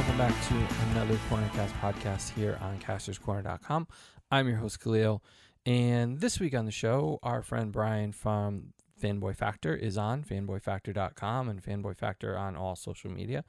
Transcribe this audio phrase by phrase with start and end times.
[0.00, 0.54] welcome back to
[0.92, 3.86] another Cornercast podcast here on casterscorner.com.
[4.30, 5.22] I'm your host, Khalil,
[5.66, 11.50] and this week on the show, our friend Brian from Fanboy Factor is on fanboyfactor.com
[11.50, 13.44] and Fanboy Factor on all social media.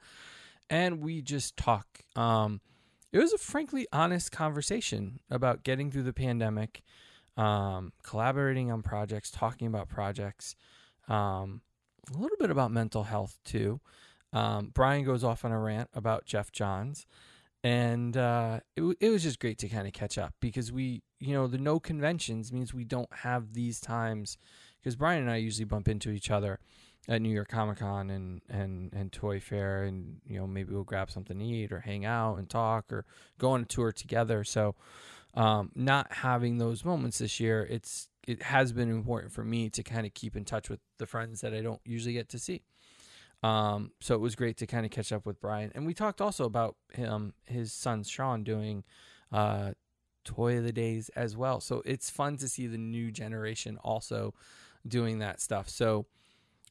[0.68, 2.00] And we just talk.
[2.16, 2.60] Um,
[3.12, 6.82] it was a frankly honest conversation about getting through the pandemic,
[7.38, 10.54] um, collaborating on projects, talking about projects,
[11.08, 11.62] um,
[12.14, 13.80] a little bit about mental health too.
[14.32, 17.06] Um, Brian goes off on a rant about Geoff Johns,
[17.62, 21.34] and uh, it, it was just great to kind of catch up because we, you
[21.34, 24.38] know, the no conventions means we don't have these times
[24.80, 26.58] because Brian and I usually bump into each other
[27.08, 30.84] at New York Comic Con and, and, and Toy Fair, and you know maybe we'll
[30.84, 33.04] grab something to eat or hang out and talk or
[33.38, 34.44] go on a tour together.
[34.44, 34.74] So,
[35.34, 39.82] um, not having those moments this year, it's it has been important for me to
[39.82, 42.62] kind of keep in touch with the friends that I don't usually get to see.
[43.42, 46.20] Um, so it was great to kind of catch up with Brian, and we talked
[46.20, 48.84] also about him, his son Sean doing
[49.32, 49.72] uh,
[50.24, 51.60] Toy of the Days as well.
[51.60, 54.34] So it's fun to see the new generation also
[54.86, 55.68] doing that stuff.
[55.68, 56.06] So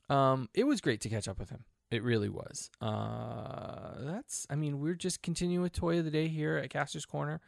[0.09, 1.66] um, it was great to catch up with him.
[1.89, 2.69] It really was.
[2.80, 7.06] Uh, that's, I mean, we're just continuing with Toy of the Day here at Caster's
[7.06, 7.41] Corner.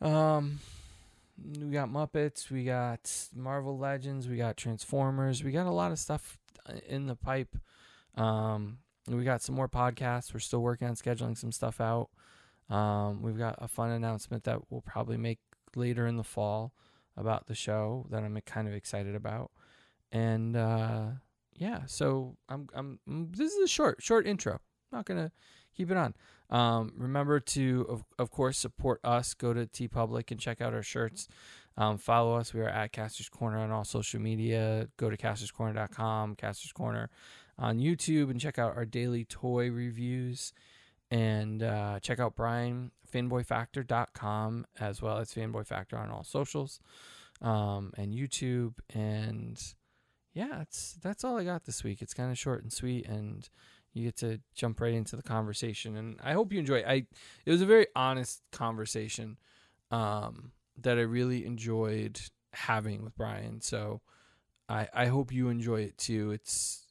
[0.00, 0.60] Um,
[1.60, 5.98] we got Muppets, we got Marvel Legends, we got Transformers, we got a lot of
[5.98, 6.38] stuff
[6.88, 7.58] in the pipe.
[8.16, 8.78] Um,
[9.08, 10.34] we got some more podcasts.
[10.34, 12.10] We're still working on scheduling some stuff out.
[12.68, 15.38] Um, we've got a fun announcement that we'll probably make
[15.76, 16.72] later in the fall
[17.16, 19.50] about the show that I'm kind of excited about.
[20.10, 21.06] And uh,
[21.54, 24.60] yeah, so I'm I'm this is a short short intro.
[24.92, 25.32] not gonna
[25.76, 26.14] keep it on.
[26.48, 29.34] Um, remember to of, of course support us.
[29.34, 31.28] Go to TeePublic and check out our shirts.
[31.76, 32.54] Um, follow us.
[32.54, 34.88] We are at Casters Corner on all social media.
[34.96, 37.10] Go to casterscorner.com, Casters Corner
[37.58, 40.52] on YouTube, and check out our daily toy reviews.
[41.10, 46.80] And uh, check out Brian, fanboyfactor.com, as well as Fanboy Factor on all socials
[47.40, 48.74] um, and YouTube.
[48.92, 49.62] And
[50.34, 52.02] yeah, that's, that's all I got this week.
[52.02, 53.48] It's kind of short and sweet, and
[53.94, 55.96] you get to jump right into the conversation.
[55.96, 56.86] And I hope you enjoy it.
[56.86, 57.06] I,
[57.44, 59.38] it was a very honest conversation
[59.90, 62.20] um, that I really enjoyed
[62.52, 63.60] having with Brian.
[63.60, 64.00] So
[64.68, 66.32] I, I hope you enjoy it too.
[66.32, 66.85] It's,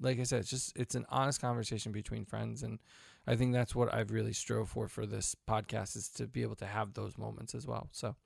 [0.00, 2.78] like I said, it's just it's an honest conversation between friends, and
[3.26, 6.56] I think that's what I've really strove for for this podcast is to be able
[6.56, 7.88] to have those moments as well.
[7.92, 8.16] So,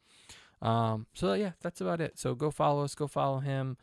[0.62, 2.18] um, so yeah, that's about it.
[2.18, 3.76] So go follow us, go follow him.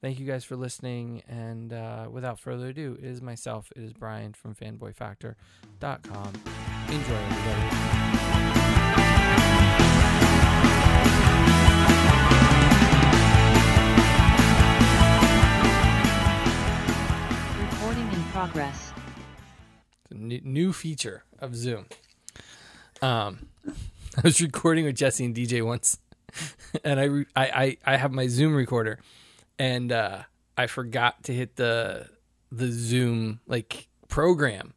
[0.00, 3.72] Thank you guys for listening, and uh, without further ado, it is myself.
[3.74, 6.32] It is Brian from FanboyFactor.com.
[6.88, 9.07] Enjoy, everybody.
[18.38, 18.92] Progress.
[20.12, 21.86] new feature of Zoom.
[23.02, 23.48] Um,
[24.16, 25.98] I was recording with Jesse and DJ once,
[26.84, 27.44] and I, re- I,
[27.84, 29.00] I I have my Zoom recorder,
[29.58, 30.22] and uh,
[30.56, 32.10] I forgot to hit the
[32.52, 34.72] the Zoom like program.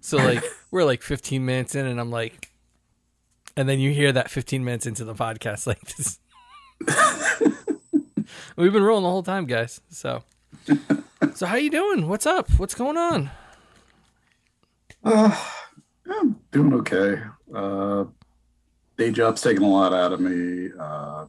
[0.00, 2.52] So like we're like 15 minutes in, and I'm like,
[3.56, 6.20] and then you hear that 15 minutes into the podcast like this.
[8.56, 9.80] We've been rolling the whole time, guys.
[9.88, 10.22] So
[11.34, 12.08] so how you doing?
[12.08, 12.50] What's up?
[12.58, 13.30] What's going on?
[15.04, 15.36] Uh,
[16.10, 17.22] I'm doing okay.
[17.54, 18.04] Uh,
[18.96, 20.70] day job's taking a lot out of me.
[20.78, 21.26] Uh,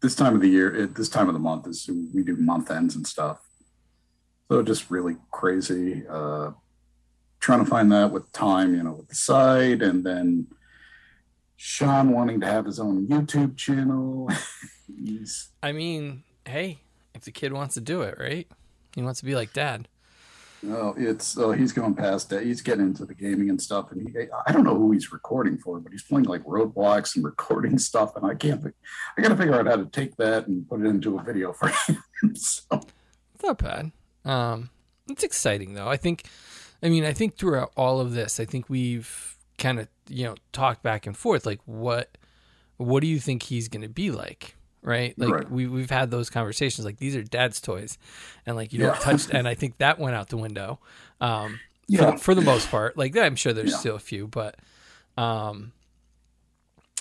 [0.00, 2.70] this time of the year, it, this time of the month is we do month
[2.70, 3.40] ends and stuff.
[4.48, 6.04] So just really crazy.
[6.08, 6.52] Uh,
[7.40, 10.46] trying to find that with time, you know, with the site, and then
[11.56, 14.28] Sean wanting to have his own YouTube channel.
[14.86, 15.48] He's.
[15.62, 16.78] I mean, hey,
[17.18, 18.48] if the kid wants to do it, right?
[18.94, 19.88] He wants to be like dad.
[20.62, 22.44] No, it's uh, he's going past that.
[22.44, 25.56] He's getting into the gaming and stuff, and he, I don't know who he's recording
[25.56, 28.64] for, but he's playing like Roblox and recording stuff, and I can't.
[29.16, 31.52] I got to figure out how to take that and put it into a video
[31.58, 32.34] for him.
[32.34, 32.80] so.
[33.34, 33.92] It's not bad.
[34.24, 34.70] Um,
[35.08, 35.88] it's exciting though.
[35.88, 36.24] I think.
[36.82, 40.34] I mean, I think throughout all of this, I think we've kind of you know
[40.52, 41.46] talked back and forth.
[41.46, 42.18] Like, what
[42.78, 44.56] what do you think he's going to be like?
[44.82, 45.18] Right?
[45.18, 45.50] Like right.
[45.50, 46.84] we we've had those conversations.
[46.84, 47.98] Like these are dad's toys,
[48.46, 49.28] and like you don't touch.
[49.30, 50.78] And I think that went out the window.
[51.20, 52.12] Um, yeah.
[52.12, 53.78] For, for, the most part, like I'm sure there's yeah.
[53.78, 54.56] still a few, but
[55.16, 55.72] um,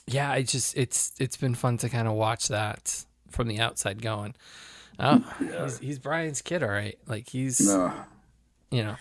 [0.07, 4.01] yeah, I just it's it's been fun to kind of watch that from the outside
[4.01, 4.33] going.
[4.99, 5.63] Oh, yeah.
[5.63, 6.97] he's, he's, Brian's kid, all right.
[7.05, 7.93] Like he's, no.
[8.71, 8.95] you know.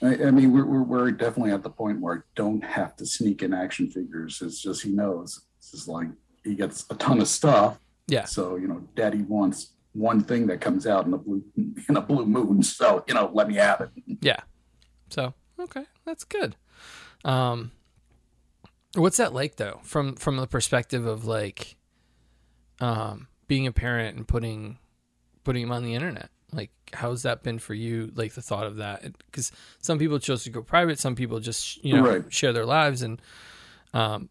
[0.00, 3.06] I, I mean, we're, we're, we're definitely at the point where I don't have to
[3.06, 4.40] sneak in action figures.
[4.40, 5.42] It's just he knows.
[5.58, 6.08] It's just like
[6.44, 7.78] he gets a ton of stuff,
[8.08, 8.24] yeah.
[8.24, 12.00] So you know, Daddy wants one thing that comes out in a blue in a
[12.00, 12.62] blue moon.
[12.62, 13.90] So you know, let me have it.
[14.20, 14.40] Yeah.
[15.10, 16.56] So okay, that's good.
[17.24, 17.70] Um,
[18.94, 21.76] what's that like though, from from the perspective of like,
[22.80, 24.78] um, being a parent and putting
[25.44, 26.30] putting him on the internet?
[26.52, 28.10] Like, how's that been for you?
[28.14, 29.52] Like the thought of that, because
[29.82, 32.32] some people chose to go private, some people just you know Right.
[32.32, 33.20] share their lives, and
[33.92, 34.28] um,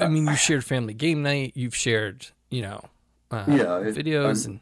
[0.00, 2.84] I mean, you shared family game night, you've shared you know,
[3.30, 4.60] uh, Yeah, it- videos, I'm-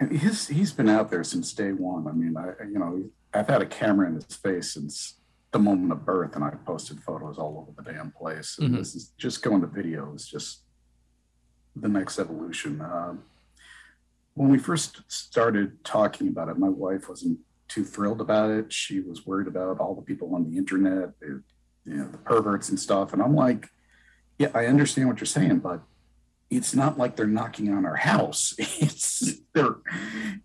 [0.00, 2.06] and he's he's been out there since day one.
[2.06, 5.14] I mean, I you know I've had a camera in his face since
[5.50, 8.58] the moment of birth, and I posted photos all over the damn place.
[8.58, 8.78] And Mhm.
[8.78, 10.62] this is just going to video is just
[11.74, 12.80] the next evolution.
[12.80, 13.22] Um,
[14.34, 18.72] when we first started talking about it, my wife wasn't too thrilled about it.
[18.72, 21.42] She was worried about all the people on the internet, the,
[21.84, 23.12] you know, the perverts and stuff.
[23.12, 23.70] And I'm like,
[24.38, 25.82] yeah, I understand what you're saying, but
[26.50, 28.54] it's not like they're knocking on our house.
[28.80, 29.76] It's they're,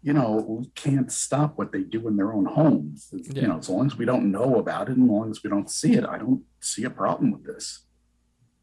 [0.01, 3.09] you know, we can't stop what they do in their own homes.
[3.11, 3.41] Yeah.
[3.41, 5.49] You know, as long as we don't know about it, and as long as we
[5.49, 7.85] don't see it, I don't see a problem with this.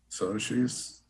[0.09, 1.03] So she's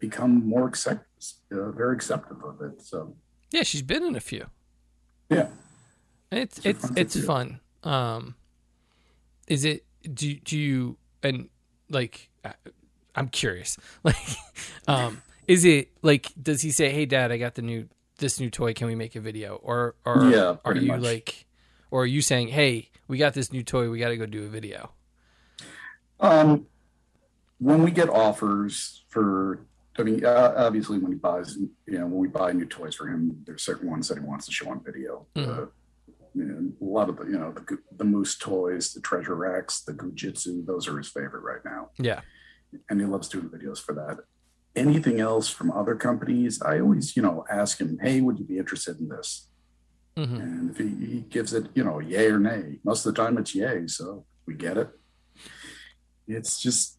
[0.00, 1.06] become more accept,
[1.52, 2.82] uh, very acceptive of it.
[2.82, 3.14] So
[3.52, 4.46] yeah, she's been in a few.
[5.28, 5.48] yeah,
[6.32, 7.60] It's It's it's fun it's fun.
[7.84, 8.34] Um,
[9.46, 9.84] is it?
[10.02, 11.48] Do do you and
[11.88, 12.28] like?
[13.14, 13.76] I'm curious.
[14.04, 14.16] Like,
[14.88, 16.32] um, is it like?
[16.40, 17.88] Does he say, "Hey, Dad, I got the new
[18.18, 18.72] this new toy.
[18.74, 21.00] Can we make a video?" Or or Yeah, are you much.
[21.00, 21.46] like,
[21.90, 23.90] or are you saying, "Hey, we got this new toy.
[23.90, 24.92] We got to go do a video."
[26.20, 26.66] Um,
[27.58, 29.60] when we get offers for,
[29.98, 33.06] I mean, uh, obviously when he buys, you know, when we buy new toys for
[33.08, 35.26] him, there's certain ones that he wants to show on video.
[35.34, 35.48] Mhm.
[35.48, 35.66] Uh,
[36.38, 40.12] a lot of the, you know, the, the Moose toys, the Treasure X, the Goo
[40.12, 41.90] Jit Zu, those are his favorite right now.
[41.98, 42.20] Yeah.
[42.88, 44.18] And he loves doing videos for that.
[44.76, 48.58] Anything else from other companies, I always, you know, ask him, hey, would you be
[48.58, 49.48] interested in this?
[50.16, 53.20] hmm And if he, he gives it, you know, yay or nay, most of the
[53.22, 53.86] time it's yay.
[53.86, 54.88] So we get it.
[56.28, 56.98] It's just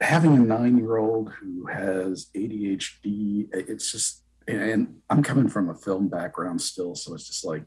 [0.00, 3.48] having a nine year old who has ADHD.
[3.52, 6.94] It's just, and I'm coming from a film background still.
[6.94, 7.64] So it's just like,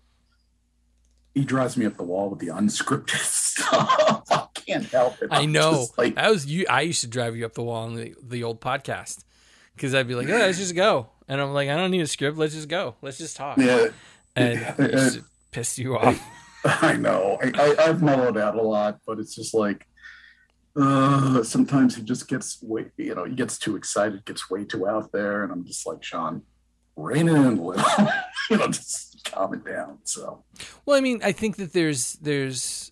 [1.34, 4.24] he drives me up the wall with the unscripted stuff.
[4.30, 5.30] I can't help it.
[5.32, 5.88] I I'm know.
[5.98, 6.66] like, that was you.
[6.70, 9.24] I used to drive you up the wall on the the old podcast
[9.82, 12.08] because I'd be like, "Oh, let's just go," and I'm like, "I don't need a
[12.08, 12.38] script.
[12.38, 12.96] Let's just go.
[13.02, 13.88] Let's just talk." yeah,
[14.36, 15.10] and Yeah,
[15.50, 16.24] piss you off.
[16.66, 17.40] I know.
[17.42, 19.88] I, I, I've mellowed out a lot, but it's just like
[20.76, 24.88] uh, sometimes he just gets way, you know, he gets too excited, gets way too
[24.88, 26.44] out there, and I'm just like, Sean,
[26.96, 27.84] rein it in a little,
[28.52, 29.98] you know, just calm it down.
[30.04, 30.44] So
[30.86, 32.92] Well, I mean, I think that there's there's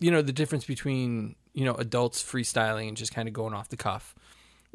[0.00, 3.68] you know the difference between you know adults freestyling and just kind of going off
[3.68, 4.16] the cuff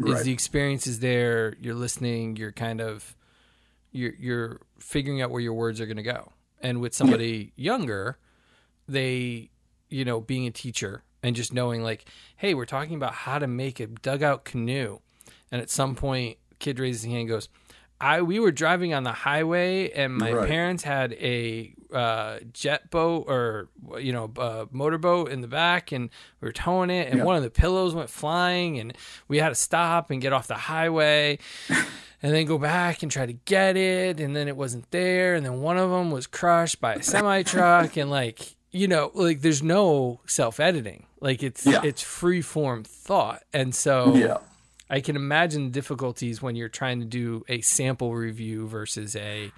[0.07, 1.55] is right, the experience is there.
[1.59, 2.35] You're listening.
[2.35, 3.15] You're kind of
[3.91, 6.31] you're you're figuring out where your words are going to go.
[6.61, 8.17] And with somebody younger,
[8.87, 9.49] they
[9.89, 12.05] you know being a teacher and just knowing like,
[12.37, 14.99] hey, we're talking about how to make a dugout canoe,
[15.51, 17.49] and at some point, kid raises his hand and goes.
[18.01, 20.47] I we were driving on the highway and my Right.
[20.49, 23.69] parents had a uh, jet boat or
[23.99, 26.09] you know uh, motorboat in the back and
[26.39, 27.25] we were towing it and Yeah.
[27.25, 30.55] one of the pillows went flying and we had to stop and get off the
[30.55, 31.37] highway
[31.69, 35.45] and then go back and try to get it and then it wasn't there and
[35.45, 39.41] then one of them was crushed by a semi truck and like you know like
[39.41, 41.81] there's no self editing like it's Yeah.
[41.83, 44.37] it's free form thought and so yeah,
[44.91, 49.53] I can imagine difficulties when you're trying to do a sample review versus a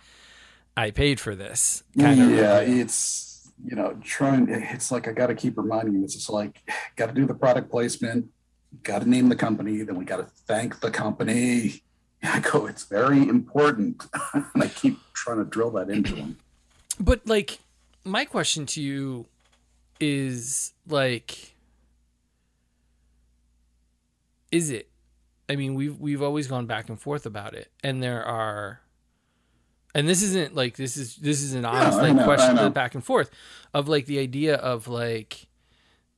[0.78, 2.60] I paid for this kind of yeah.
[2.60, 2.82] review.
[2.82, 4.48] It's you know, trying.
[4.50, 6.04] It's like I got to keep reminding him.
[6.04, 6.62] It's just like
[6.96, 8.28] got to do the product placement,
[8.84, 11.82] got to name the company, then we got to thank the company.
[12.24, 16.38] I go, it's very important, and I keep trying to drill that into them
[17.00, 17.60] But like
[18.06, 19.26] my question to you
[20.00, 21.56] is like
[24.52, 24.90] is it
[25.50, 28.80] I mean we've we've always gone back and forth about it and there are
[29.96, 32.96] and this isn't like this is this is an honest I like know, question back
[32.96, 33.30] and forth
[33.74, 35.48] of like the idea of like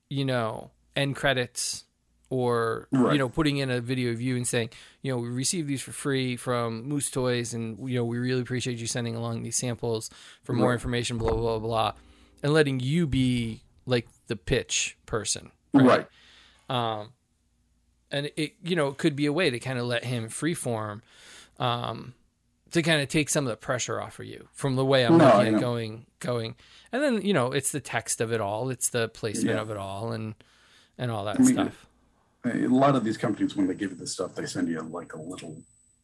[0.08, 1.84] you know end credits
[2.30, 4.70] or you know putting in a video of you and saying
[5.02, 8.40] you know we received these for free from moose toys and you know we really
[8.40, 10.10] appreciate you sending along these samples
[10.42, 10.74] for more Right.
[10.74, 11.92] information blah blah blah blah
[12.42, 16.06] and letting you be like the pitch person Right.
[16.70, 17.10] um
[18.10, 21.00] and it you know it could be a way to kind of let him freeform
[21.58, 22.14] um
[22.70, 25.16] to kind of take some of the pressure off of you from the way i'm
[25.18, 26.54] No, looking at going going
[26.92, 29.62] and then you know it's the text of it all it's the placement Yeah.
[29.62, 30.34] of it all and
[30.98, 31.86] and all that I mean, stuff
[32.44, 35.14] A lot of these companies, when they give you this stuff, they send you like
[35.14, 35.56] a little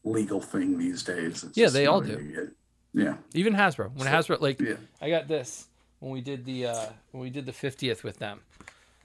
[0.04, 1.44] legal thing these days.
[1.44, 2.50] It's Yeah, they all do.
[2.92, 3.14] Yeah.
[3.32, 4.74] even hasbro when So- hasbro like Yeah.
[5.00, 5.66] i got this
[6.00, 8.40] when we did the uh when we did the 50th with them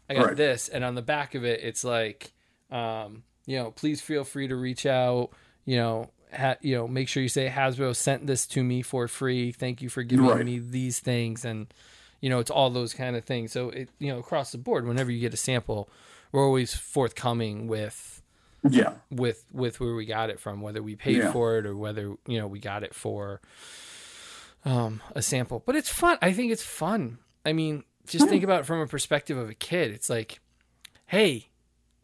[0.09, 0.35] I got Right.
[0.37, 2.31] this, and on the back of it, it's like,
[2.71, 5.29] um, you know, please feel free to reach out.
[5.65, 9.07] You know, ha- you know, make sure you say Hasbro sent this to me for
[9.07, 9.51] free.
[9.51, 10.45] Thank you for giving Right.
[10.45, 11.67] me these things, and
[12.21, 13.51] you know, it's all those kind of things.
[13.51, 15.89] So it, you know, across the board, whenever you get a sample,
[16.31, 18.21] we're always forthcoming with
[18.69, 18.93] Yeah.
[19.11, 21.31] with with where we got it from, whether we paid Yeah.
[21.31, 23.39] for it or whether you know we got it for
[24.65, 25.63] um, a sample.
[25.65, 26.17] But it's fun.
[26.21, 27.19] I think it's fun.
[27.45, 29.91] I mean, just think about it from a perspective of a kid.
[29.91, 30.39] It's like,
[31.05, 31.47] hey,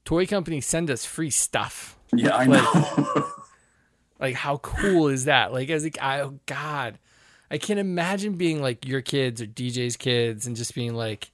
[0.06, 1.98] toy companies send us free stuff.
[2.14, 3.28] Yeah, I Like- know.
[4.20, 5.52] Like, how cool is that?
[5.52, 6.98] Like, as a I, oh God,
[7.52, 11.32] I can't imagine being like your kids or DJ's kids and just being like,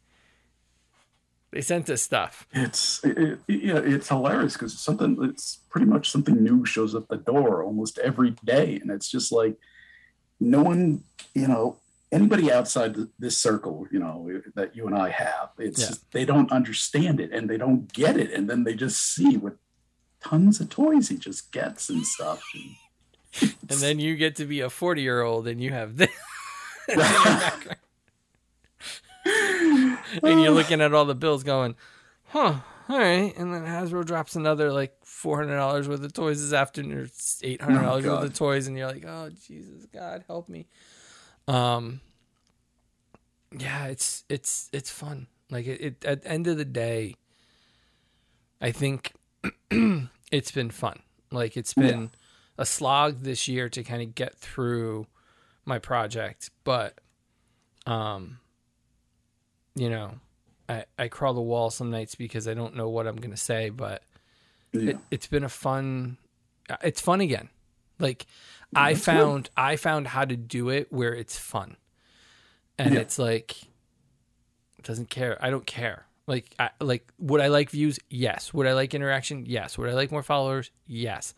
[1.52, 2.48] they sent us stuff.
[2.52, 7.08] it's it, it- yeah, it's hilarious because something it's pretty much something new shows up
[7.10, 9.56] the door almost every day, and it's just like
[10.40, 11.04] no one,
[11.36, 11.78] you know,
[12.12, 15.88] anybody outside th- this circle, you know, that you and I have, it's Yeah.
[15.90, 19.38] just, they don't understand it and they don't get it, and then they just see
[19.38, 19.56] what
[20.22, 22.42] tons of toys he just gets and stuff.
[23.42, 26.10] And then you get to be a 40 year old and you have this.
[26.90, 27.78] in your background.
[29.26, 31.76] and you're looking at all the bills going,
[32.26, 32.56] huh,
[32.90, 33.34] all right.
[33.38, 37.60] And then Hasbro drops another like $400 worth of toys this afternoon or $800
[38.06, 38.68] Oh, worth of toys.
[38.68, 40.68] And you're like, oh, Jesus, God, help me.
[41.50, 42.02] Um,
[43.58, 45.28] yeah, it's, it's, it's fun.
[45.50, 47.16] Like it, it at the end of the day,
[48.62, 49.14] I think
[50.32, 51.00] it's been fun.
[51.32, 52.12] Like it's been
[52.58, 55.08] a slog this year to kind of get through
[55.66, 57.00] my project, but
[57.86, 58.40] um
[59.76, 60.20] you know,
[60.68, 63.38] I I crawl the wall some nights because I don't know what I'm going to
[63.38, 64.04] say, but
[64.74, 64.92] yeah.
[64.92, 66.18] it, it's been a fun
[66.84, 67.50] it's fun again.
[67.98, 68.28] Like
[68.76, 71.76] I found I found how to do it where it's fun.
[72.78, 73.00] And Yeah.
[73.02, 75.38] it's like it doesn't care.
[75.44, 76.06] I don't care.
[76.28, 78.00] Like I, like would I like views?
[78.10, 78.54] Yes.
[78.54, 79.46] Would I like interaction?
[79.48, 79.78] Yes.
[79.78, 80.72] Would I like more followers?
[80.86, 81.34] Yes.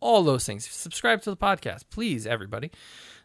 [0.00, 0.66] All those things.
[0.68, 2.70] Subscribe to the podcast, please everybody.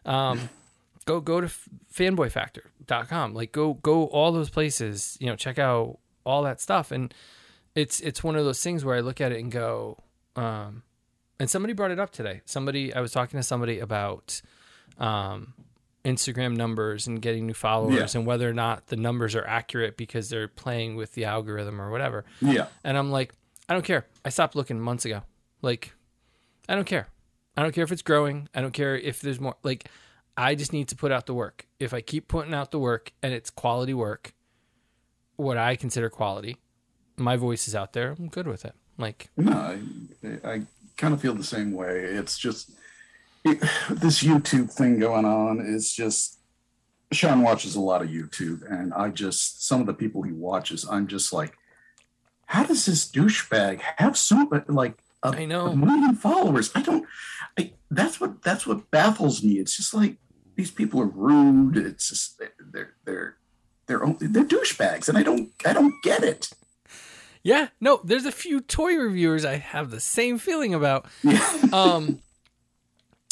[0.04, 0.48] Um
[1.04, 1.48] go go to
[1.94, 3.34] fanboyfactor.com.
[3.34, 7.12] Like go go all those places, you know, check out all that stuff and
[7.74, 9.98] it's it's one of those things where I look at it and go
[10.36, 10.82] um
[11.42, 12.40] and somebody brought it up today.
[12.44, 14.40] Somebody I was talking to somebody about
[14.98, 15.54] um
[16.04, 18.18] Instagram numbers and getting new followers Yeah.
[18.20, 21.90] and whether or not the numbers are accurate because they're playing with the algorithm or
[21.90, 22.24] whatever.
[22.40, 22.66] yeah.
[22.84, 23.32] And I'm like,
[23.68, 24.06] I don't care.
[24.24, 25.22] I stopped looking months ago.
[25.62, 25.94] Like,
[26.68, 27.06] I don't care.
[27.56, 28.48] I don't care if it's growing.
[28.54, 29.54] I don't care if there's more.
[29.62, 29.88] Like,
[30.36, 31.66] I just need to put out the work.
[31.78, 34.34] If I keep putting out the work and it's quality work,
[35.36, 36.56] what I consider quality,
[37.16, 38.16] my voice is out there.
[38.18, 38.74] I'm good with it.
[38.98, 39.78] Like, No, I,
[40.48, 40.62] I
[41.02, 42.04] kind of feel the same way.
[42.04, 42.70] It's just
[43.44, 46.38] it, this YouTube thing going on is just.
[47.10, 50.88] Sean watches a lot of YouTube, and I just some of the people he watches,
[50.90, 51.52] I'm just like,
[52.46, 55.66] how does this douchebag have so like a, I know.
[55.66, 56.70] a million followers?
[56.74, 57.06] I don't.
[57.58, 59.58] I, that's what that's what baffles me.
[59.58, 60.16] It's just like
[60.56, 61.76] these people are rude.
[61.76, 62.40] It's just
[62.72, 63.36] they're they're
[63.86, 66.48] they're only, they're douchebags, and I don't I don't get it.
[67.42, 71.06] Yeah, no, there's a few toy reviewers I have the same feeling about.
[71.72, 72.20] Um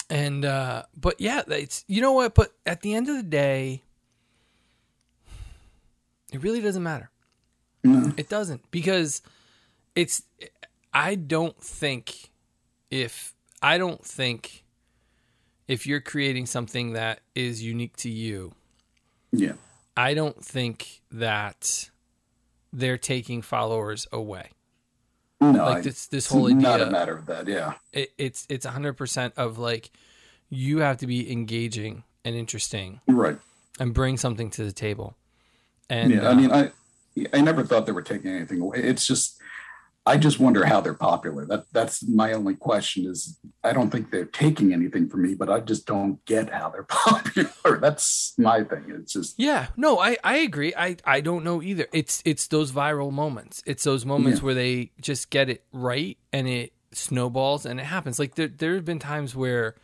[0.08, 3.82] and uh but yeah it's you know what but at the end of the day
[6.32, 7.10] it really doesn't matter
[7.84, 8.12] No.
[8.16, 9.22] it doesn't because
[9.94, 10.22] it's
[10.92, 12.30] i don't think
[12.90, 14.64] if i don't think
[15.68, 18.52] if you're creating something that is unique to you
[19.32, 19.52] Yeah.
[19.96, 21.90] i don't think that
[22.72, 24.50] they're taking followers away
[25.40, 25.50] No.
[25.64, 27.48] like this this it's whole idea not a matter of that.
[27.48, 27.74] Yeah.
[27.92, 29.90] it, it's it's hundred percent of like
[30.48, 33.38] you have to be engaging and interesting Right.
[33.78, 35.16] and bring something to the table.
[35.88, 36.28] And yeah.
[36.28, 36.70] uh, I mean, I
[37.32, 38.78] I never thought they were taking anything away.
[38.78, 39.38] It's just
[40.06, 41.44] I just wonder how they're popular.
[41.46, 43.06] That that's my only question.
[43.06, 46.70] Is I don't think they're taking anything from me, but I just don't get how
[46.70, 47.78] they're popular.
[47.80, 48.84] That's my thing.
[48.88, 50.72] It's just yeah, no, I I agree.
[50.76, 51.86] I I don't know either.
[51.92, 53.62] It's it's those viral moments.
[53.66, 54.44] It's those moments Yeah.
[54.46, 58.18] where they just get it right and it snowballs and it happens.
[58.18, 59.76] Like there there have been times where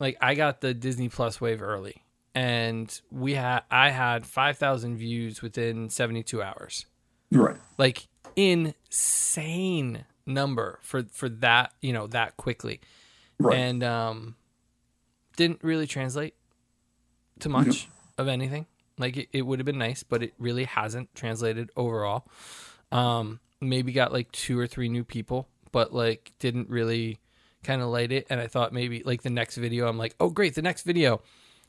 [0.00, 5.42] like I got the Disney Plus wave early and we had I had 5,000 views
[5.42, 6.86] within 72 hours.
[7.32, 7.56] right.
[7.76, 8.07] like
[8.38, 12.80] insane number for for that you know that quickly.
[13.40, 13.56] Right.
[13.56, 14.34] and um
[15.36, 16.34] didn't really translate
[17.40, 18.66] to much of anything.
[18.98, 22.26] Like it, it would have been nice but it really hasn't translated overall.
[22.92, 27.18] Um maybe got like two or three new people but like didn't really
[27.64, 28.26] kind of light it.
[28.30, 31.22] And i thought maybe like the next video i'm like oh great the next video.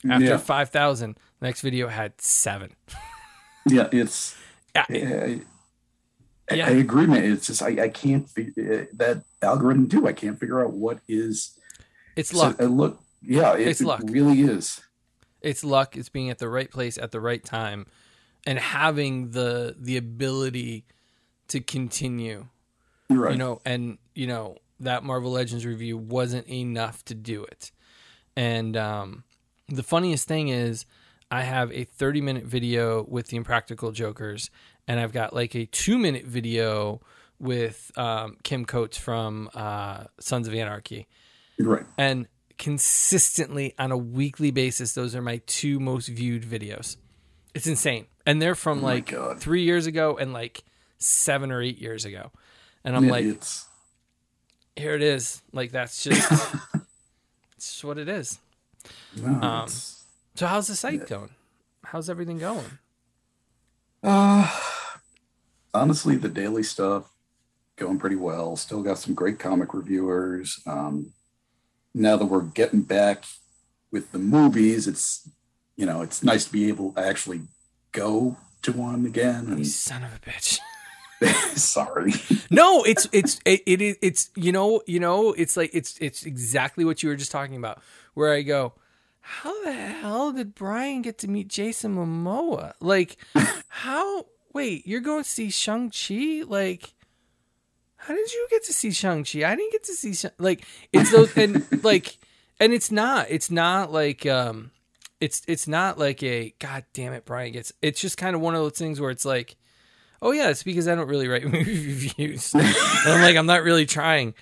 [0.10, 0.38] After Yeah.
[0.38, 2.72] 5000 next video had seven.
[3.68, 3.90] Yeah.
[3.92, 4.36] It's
[4.76, 5.40] Yeah, eh,
[6.52, 6.68] Yeah.
[6.68, 7.24] I agree, man.
[7.24, 10.08] It's just I, I can't figure that algorithm too.
[10.08, 11.58] I can't figure out what is
[12.16, 12.62] It's so, luck.
[12.62, 14.02] uh, look, yeah, it, It's it luck.
[14.06, 14.82] really is.
[15.42, 17.86] it's luck it's being at the right place at the right time
[18.46, 20.86] and having the the ability
[21.50, 22.48] to continue
[23.10, 23.32] You're right.
[23.34, 27.72] you know and you know that marvel legends review wasn't enough to do it
[28.36, 29.24] and um
[29.70, 30.86] the funniest thing is
[31.32, 34.50] i have a 30 minute video with the impractical jokers
[34.90, 37.00] and i've got like a two minute video
[37.40, 41.08] with um, kim coates from uh, sons of anarchy.
[41.58, 41.86] Right.
[41.98, 42.28] and
[42.58, 46.98] consistently on a weekly basis those are my two most viewed videos.
[47.56, 48.06] It's insane.
[48.26, 49.40] And they're from Oh like God.
[49.40, 50.64] three years ago and like
[50.98, 52.32] seven or eight years ago.
[52.84, 53.44] And i'm Yeah, like
[54.76, 55.42] here it is.
[55.54, 56.30] Like that's just
[57.56, 58.40] it's just what it is.
[59.16, 59.68] No, Um,
[60.36, 61.32] so how's the site going?
[61.86, 62.66] How's everything going?
[64.04, 64.50] Uh,
[65.74, 67.12] honestly, the daily stuff
[67.76, 68.56] going pretty well.
[68.56, 70.60] Still got some great comic reviewers.
[70.66, 71.14] Um,
[71.94, 73.24] now that we're getting back
[73.92, 75.30] with the movies, it's
[75.76, 77.42] you know it's nice to be able to actually
[77.92, 79.48] go to one again.
[79.48, 80.60] you And son of a bitch
[81.56, 82.14] sorry,
[82.50, 86.26] no it's it's it, it is it's you know you know it's like it's it's
[86.26, 87.82] exactly what you were just talking about
[88.14, 88.72] where i go
[89.20, 93.18] how the hell did brian get to meet jason momoa like
[93.68, 96.44] how wait you're going to see shang-chi?
[96.48, 96.94] Like
[97.98, 99.44] how did you get to see shang-chi?
[99.44, 102.18] I didn't get to see Shang- like it's those and like
[102.60, 104.72] and it's not it's not like um
[105.20, 108.56] it's it's not like a god damn it brian gets it's just kind of one
[108.56, 109.58] of those things where it's like
[110.22, 112.54] oh yeah it's because i don't really write movie reviews.
[112.56, 112.66] And
[113.08, 114.34] i'm like i'm not really trying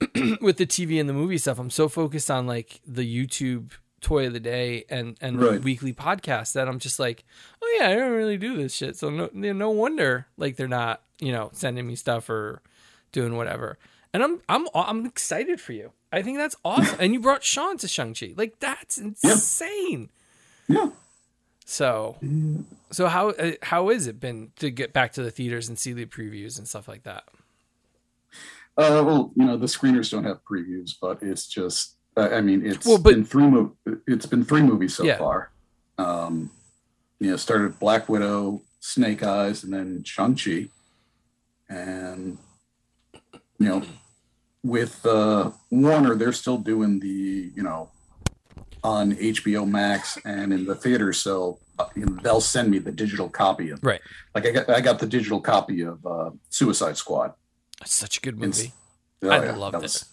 [0.40, 1.58] with the tv and the movie stuff.
[1.58, 5.62] I'm so focused on like the youtube toy of the day and and Right.
[5.62, 7.24] weekly podcast that i'm just like
[7.62, 11.02] oh yeah i don't really do this shit so no no wonder like they're not
[11.18, 12.62] you know sending me stuff or
[13.12, 13.76] doing whatever
[14.12, 17.76] and i'm i'm i'm excited for you i think that's awesome and you brought sean
[17.78, 20.08] to shang-chi like that's insane
[20.68, 20.90] yeah.
[21.64, 22.16] so
[22.90, 25.92] so how uh, how has it been to get back to the theaters and see
[25.92, 27.24] the previews and stuff like that?
[28.76, 31.96] Uh, well, you know the screeners don't have previews, but it's just.
[32.18, 33.46] I I mean, it's Well, but- been three.
[33.48, 33.74] Mo-
[34.06, 35.18] it's been three movies so Yeah.
[35.18, 35.50] far.
[35.98, 36.50] Um,
[37.20, 40.68] you know, started Black Widow, Snake Eyes, and then Shang Chi,
[41.68, 42.38] and
[43.58, 43.82] you know,
[44.62, 47.90] with uh, Warner, they're still doing the you know
[48.84, 52.92] on HBO Max and in the theater, so uh, you know, they'll send me the
[52.92, 53.82] digital copy of.
[53.82, 54.00] Right.
[54.34, 57.32] Like I got, I got the digital copy of uh, Suicide Squad.
[57.80, 58.72] It's such a good It's- movie.
[59.20, 59.82] Oh, I yeah, loved it.
[59.82, 60.04] Was,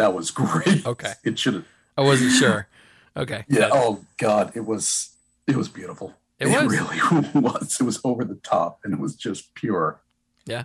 [0.00, 0.86] that was great.
[0.86, 1.12] Okay.
[1.24, 1.66] It should have.
[1.96, 2.68] I wasn't sure.
[3.16, 3.44] Okay.
[3.48, 3.68] Yeah.
[3.68, 3.70] good.
[3.72, 5.14] Oh God, it was.
[5.46, 6.14] It was beautiful.
[6.38, 6.70] It was.
[6.72, 7.78] really was.
[7.80, 10.00] It was over the top, and it was just pure.
[10.46, 10.64] Yeah.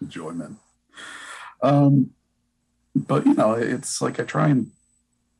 [0.00, 0.58] Enjoyment.
[1.62, 2.10] Um,
[2.94, 4.70] but you know, it's like I try and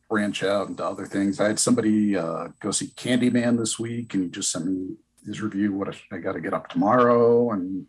[0.09, 1.39] branch out into other things.
[1.39, 5.41] I had somebody uh, go see Candyman this week, and he just sent me his
[5.41, 5.73] review.
[5.73, 7.87] What I, I got to get up tomorrow, and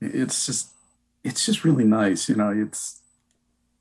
[0.00, 0.68] it's just,
[1.24, 2.28] it's just really nice.
[2.28, 3.01] You know, it's.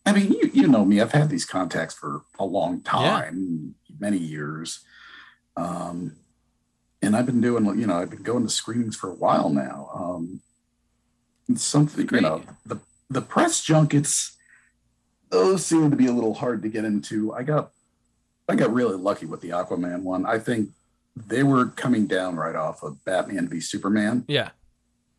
[0.06, 1.00] I mean, you, you know me.
[1.00, 4.80] I've had these contacts for a long time, many years,
[5.56, 6.16] um,
[7.02, 7.66] and I've been doing.
[7.80, 9.90] You know, I've been going to screenings for a while now.
[9.94, 10.42] Um,
[11.56, 14.38] something you know the the press junkets.
[15.30, 17.34] Those seem to be a little hard to get into.
[17.34, 17.72] I got
[18.50, 20.26] I got really lucky with the Aquaman one.
[20.26, 20.70] I think
[21.16, 24.50] they were coming down right off of Batman v Superman, Yeah.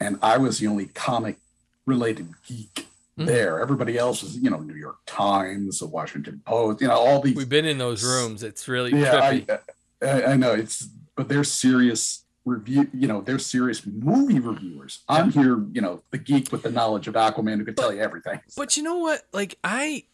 [0.01, 1.39] and I was the only comic
[1.87, 2.87] related geek
[3.19, 3.27] Mhm.
[3.27, 3.61] there.
[3.61, 7.37] Everybody else is, you know, New York Times, the Washington Post, you know, all these.
[7.37, 8.43] We've been in those rooms.
[8.43, 9.61] It's really yeah, trippy.
[10.03, 12.89] I, I, I know it's, but they're serious review.
[12.95, 15.01] You know, they're serious movie reviewers.
[15.09, 18.01] I'm here, you know, the geek with the knowledge of Aquaman who could tell you
[18.01, 18.41] everything.
[18.57, 19.23] But you know what?
[19.33, 20.05] Like I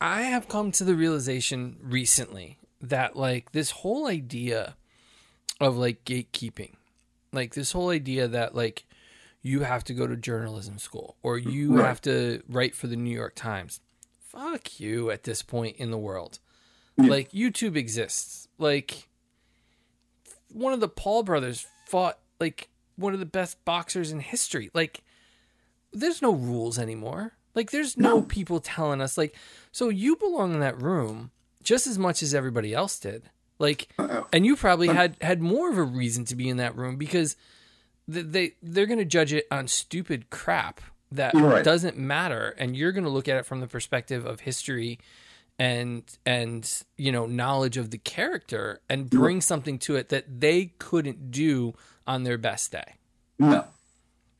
[0.00, 4.76] I have come to the realization recently that like this whole idea
[5.60, 6.74] of like gatekeeping,
[7.32, 8.84] like this whole idea that like
[9.46, 11.86] you have to go to journalism school or you Right.
[11.86, 13.80] have to write for the New York Times.
[14.30, 16.38] Fuck you at this point in the world.
[16.96, 17.10] Yeah.
[17.10, 18.48] Like YouTube exists.
[18.58, 19.06] Like
[20.52, 24.70] one of the Paul brothers fought like one of the best boxers in history.
[24.74, 25.02] Like
[25.92, 27.32] there's no rules anymore.
[27.54, 28.22] Like there's no No.
[28.22, 29.36] people telling us like
[29.72, 31.30] so you belong in that room
[31.62, 33.24] just as much as everybody else did.
[33.58, 36.76] Like Uh, and you probably had had more of a reason to be in that
[36.76, 37.36] room because
[38.06, 40.80] they they're going to judge it on stupid crap
[41.12, 41.64] that right.
[41.64, 44.98] doesn't matter and you're going to look at it from the perspective of history
[45.58, 50.72] and and you know knowledge of the character and bring something to it that they
[50.78, 51.72] couldn't do
[52.06, 52.94] on their best day
[53.38, 53.64] no,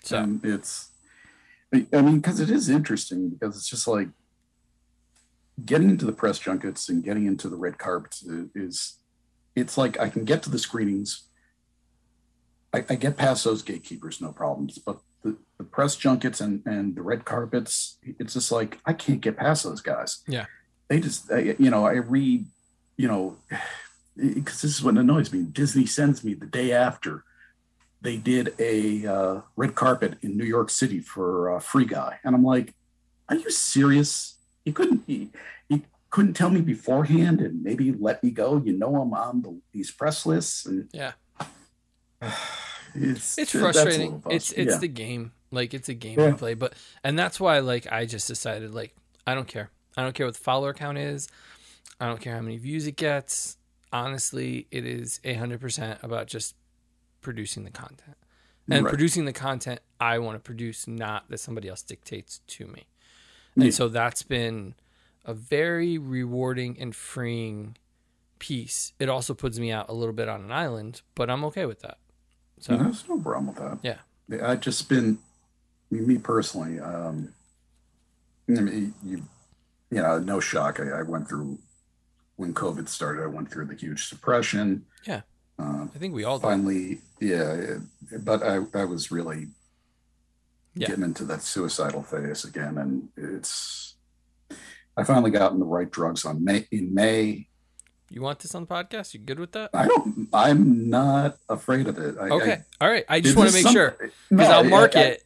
[0.02, 0.90] so it's
[1.92, 4.08] I, mean, because it is interesting because it's just like
[5.64, 8.22] getting into the press junkets and getting into the red carpets
[8.54, 8.98] is
[9.56, 11.22] it's like I can get to the screenings.
[12.74, 16.96] I, I get past those gatekeepers, no problems, but the, the press junkets and, and
[16.96, 20.22] the red carpets, it's just like I can't get past those guys.
[20.26, 20.46] Yeah.
[20.88, 22.46] They just, I, you know, I read,
[22.96, 23.36] you know,
[24.16, 25.42] because this is what annoys me.
[25.42, 27.24] Disney sends me the day after
[28.00, 32.34] they did a uh, red carpet in New York City for uh, Free Guy, and
[32.34, 32.74] I'm like,
[33.30, 34.36] "Are you serious?
[34.66, 35.30] You couldn't you,
[35.70, 38.60] you couldn't tell me beforehand and maybe let me go?
[38.62, 41.12] You know I'm on the, these press lists, and Yeah.
[42.94, 44.22] It's It's frustrating.
[44.30, 44.78] It's it's Yeah.
[44.78, 45.32] the game.
[45.50, 46.34] Like it's a game Yeah.
[46.34, 48.94] play, but and that's why like I just decided like
[49.26, 49.70] I don't care.
[49.96, 51.28] I don't care what the follower count is.
[52.00, 53.56] I don't care how many views it gets.
[53.92, 56.56] Honestly, it is a hundred percent about just
[57.20, 58.16] producing the content.
[58.68, 58.90] And Right.
[58.90, 62.86] producing the content I want to produce, not that somebody else dictates to me.
[63.54, 63.70] And Yeah.
[63.70, 64.74] so that's been
[65.24, 67.76] a very rewarding and freeing
[68.38, 68.92] piece.
[68.98, 71.80] It also puts me out a little bit on an island, but I'm okay with
[71.80, 71.98] that.
[72.64, 73.78] So There's no problem with that.
[73.82, 73.98] Yeah.
[74.42, 75.18] I've just been,
[75.92, 77.28] I mean, me personally, um,
[78.48, 79.22] I mean, you,
[79.90, 80.80] you know, no shock.
[80.80, 81.58] I, I went through
[82.36, 83.22] when COVID started.
[83.22, 84.86] I went through the huge suppression.
[85.06, 85.20] Yeah.
[85.58, 87.74] Uh, I think we all finally, yeah,
[88.20, 89.48] but I, I was really
[90.74, 90.88] Yeah.
[90.88, 93.94] getting into that suicidal phase again, and it's.
[94.96, 97.46] I finally got in the right drugs on May in May.
[98.14, 99.12] You want this on the podcast?
[99.12, 99.70] You good with that?
[99.74, 100.28] I don't.
[100.32, 102.14] I'm not afraid of it.
[102.16, 102.60] I, Okay.
[102.80, 103.04] All right.
[103.08, 105.24] I I, just want to make is sure because No, I'll mark I- I- it.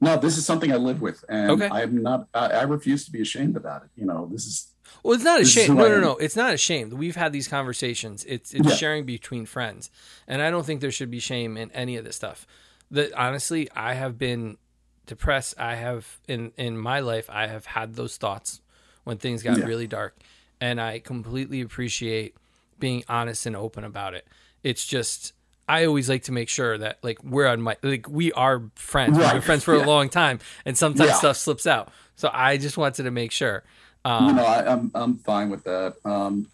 [0.00, 1.68] No, this is something I live with, and Okay.
[1.70, 2.26] I'm not.
[2.32, 3.90] I, I refuse to be ashamed about it.
[3.96, 4.68] You know, this is
[5.02, 5.74] Well, it's not a shame.
[5.74, 6.16] No, no, no.
[6.16, 6.88] It's not a shame.
[6.88, 8.24] We've had these conversations.
[8.26, 8.74] It's it's Yeah.
[8.76, 9.90] sharing between friends,
[10.26, 12.46] and I don't think there should be shame in any of this stuff.
[12.90, 14.56] That honestly, I have been
[15.04, 15.54] depressed.
[15.60, 18.62] I have in in my life, I have had those thoughts
[19.04, 19.64] when things got Yeah.
[19.66, 20.16] really dark,
[20.60, 22.36] and I completely appreciate
[22.78, 24.26] being honest and open about it.
[24.62, 25.32] It's just.
[25.68, 29.16] I always like to make sure that like we're on my like we are friends.
[29.16, 29.84] We've been friends for Yeah.
[29.84, 31.14] a long time, and sometimes Yeah.
[31.14, 31.92] stuff slips out.
[32.16, 33.62] So I just wanted to make sure.
[34.04, 35.94] Um, you know, I, I'm I'm fine with that.
[36.04, 36.48] Um,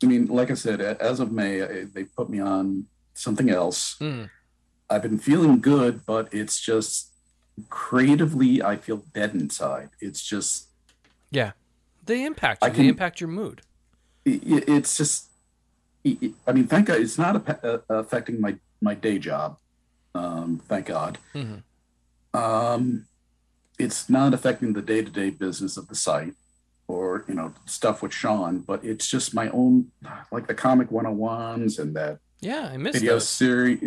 [0.00, 3.96] I mean, like I said, as of May, I, they put me on something else.
[4.00, 4.30] mm,
[4.88, 7.10] I've been feeling good, but it's just
[7.68, 9.90] creatively, I feel dead inside.
[10.00, 10.68] It's just,
[11.32, 11.52] Yeah,
[12.08, 12.70] they impact you.
[12.70, 13.62] can- they impact your mood.
[14.24, 15.26] it, it's just.
[16.46, 19.56] I mean, thank God it's not a, uh, affecting my my day job.
[20.14, 21.18] Um, thank God.
[21.34, 21.62] Mhm.
[22.34, 23.06] Um,
[23.78, 26.34] it's not affecting the day to day business of the site
[26.86, 29.90] or you know stuff with Sean, but it's just my own
[30.32, 33.28] like the comic 101s and that Yeah, I miss video those.
[33.28, 33.80] series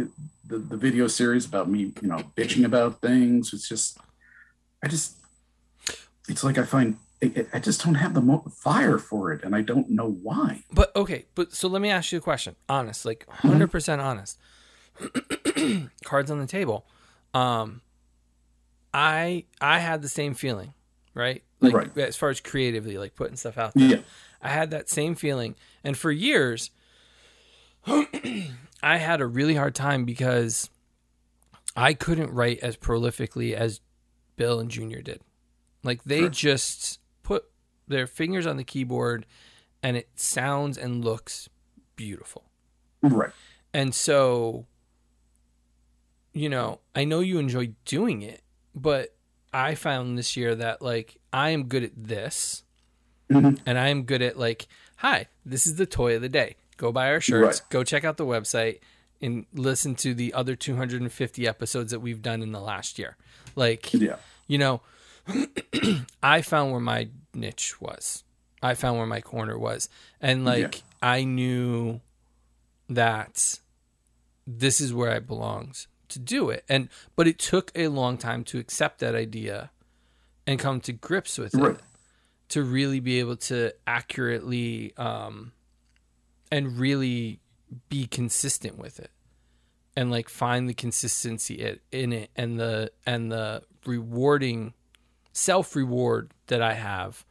[0.45, 3.53] the, the video series about me, you know, bitching about things.
[3.53, 3.97] It's just
[4.84, 5.15] I just
[6.27, 6.97] it's like I find
[7.53, 10.63] I, just don't have the mo- fire for it and I don't know why.
[10.71, 12.55] But okay, but so let me ask you a question.
[12.67, 13.47] Honest, like Mm-hmm.
[13.49, 14.39] 100 percent honest.
[16.03, 16.86] Cards on the table.
[17.34, 17.81] Um,
[18.93, 20.73] I I had the same feeling,
[21.13, 21.43] right?
[21.60, 21.97] Like Right.
[21.97, 23.88] as far as creatively, like putting stuff out there.
[23.88, 23.99] Yeah.
[24.41, 26.71] I had that same feeling, and for years,
[27.86, 30.69] I had a really hard time because
[31.75, 33.79] I couldn't write as prolifically as
[34.36, 35.21] Bill and Junior did.
[35.84, 36.29] Like they Sure.
[36.29, 36.99] just
[37.91, 39.25] their fingers on the keyboard,
[39.84, 41.47] and it sounds and looks
[41.95, 42.45] beautiful.
[43.04, 43.30] Right.
[43.73, 44.65] And so,
[46.34, 48.41] you know, I know you enjoy doing it,
[48.73, 49.13] but
[49.54, 52.63] I found this year that like I am good at this
[53.30, 53.60] Mhm.
[53.65, 56.56] and I am good at like, hi, this is the toy of the day.
[56.77, 57.69] Go buy our shirts, Right.
[57.69, 58.80] go check out the website
[59.21, 63.17] and listen to the other 250 episodes that we've done in the last year.
[63.56, 64.17] Like, Yeah.
[64.47, 64.82] you know,
[66.23, 68.24] I found where my niche was.
[68.62, 69.89] I found where my corner was.
[70.20, 72.02] And like I knew
[72.89, 73.60] that
[74.46, 76.63] this is where I belonged to do it.
[76.70, 79.72] And but it took a long time to accept that idea
[80.46, 81.76] and come to grips with Right.
[81.76, 81.82] it
[82.50, 85.54] to really be able to accurately um
[86.52, 87.39] and really
[87.88, 89.12] be consistent with it
[89.96, 94.74] and like find the consistency it, in it and the and the rewarding
[95.32, 97.25] self reward that I have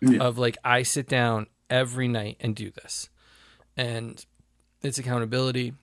[0.00, 0.18] Yeah.
[0.20, 3.08] of like I sit down every night and do this.
[3.76, 4.22] And
[4.82, 5.74] it's accountability.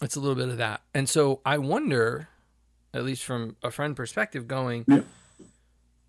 [0.00, 0.82] It's a little bit of that.
[0.94, 2.28] And so I wonder,
[2.94, 5.00] at least from a friend perspective, going, Yeah.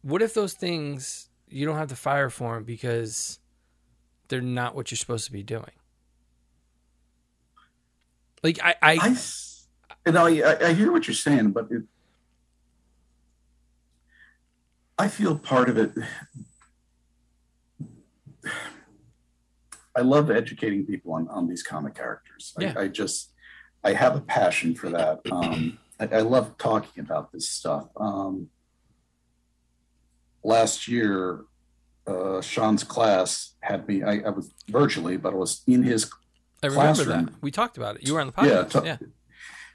[0.04, 3.39] what if those things you don't have to fire for them because
[4.28, 5.71] they're not what you're supposed to be doing?
[8.43, 9.17] Like I, I,
[10.06, 11.84] you know, I, I hear what you're saying, but it,
[14.98, 15.92] I feel part of it.
[19.96, 22.54] I love educating people on, on these comic characters.
[22.60, 22.74] Yeah.
[22.78, 23.32] I, I just,
[23.84, 25.20] I have a passion for that.
[25.32, 27.88] Um, I, I love talking about this stuff.
[27.98, 28.50] Um,
[30.44, 31.42] last year,
[32.08, 36.10] uh, Sean's class had me, I, I was virtually, but I was in his,
[36.64, 37.26] I remember Classroom.
[37.26, 37.34] that.
[37.42, 38.08] We talked about it.
[38.08, 38.82] You were on the Yeah, podcast.
[38.82, 38.98] t- Yeah.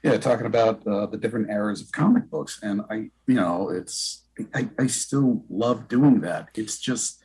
[0.03, 2.59] Yeah, talking about uh, the different eras of comic books.
[2.63, 2.95] And I,
[3.27, 6.49] you know, it's, I, I still love doing that.
[6.55, 7.21] It's just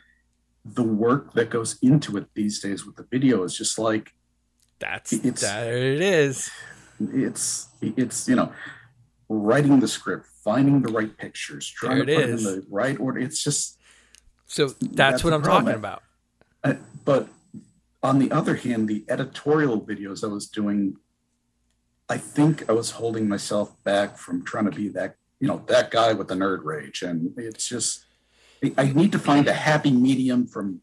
[0.64, 4.12] the work that goes into it these days with the video is just like,
[4.78, 6.50] That's It's- there it is.
[7.00, 8.52] it's it's you know
[9.28, 12.46] writing the script finding the right pictures trying to put is.
[12.46, 13.78] in the right order it's just
[14.46, 15.64] So that's, That's what I'm problem.
[15.64, 16.02] talking about.
[16.62, 17.28] uh, but
[18.02, 20.96] on the other hand the editorial videos i was doing
[22.08, 25.90] i think i was holding myself back from trying to be that you know that
[25.90, 28.04] guy with the nerd rage and it's just
[28.62, 30.80] I- i need to find a happy medium from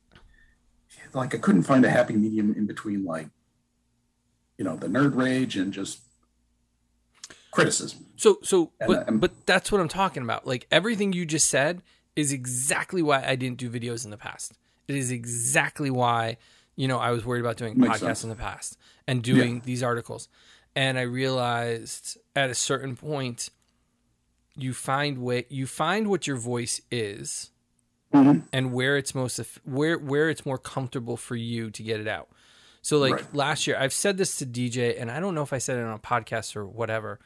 [1.13, 3.27] like i couldn't find a happy medium in between like
[4.57, 5.99] you know the nerd rage and just
[7.51, 10.47] criticism So so And but I'm- but that's what I'm talking about.
[10.47, 11.81] Like everything you just said
[12.15, 14.53] is exactly why I didn't do videos in the past.
[14.87, 16.37] It is exactly why,
[16.75, 18.23] you know, I was worried about doing podcasts sense.
[18.23, 20.27] in the past and doing these articles.
[20.75, 23.49] And I realized at a certain point
[24.55, 27.51] you find way you find what your voice is
[28.13, 28.43] Mhm.
[28.51, 32.29] and where it's most where where it's more comfortable for you to get it out.
[32.81, 33.33] So like Right.
[33.35, 35.83] last year, I've said this to DJ, and I don't know if I said it
[35.83, 37.19] on a podcast or whatever,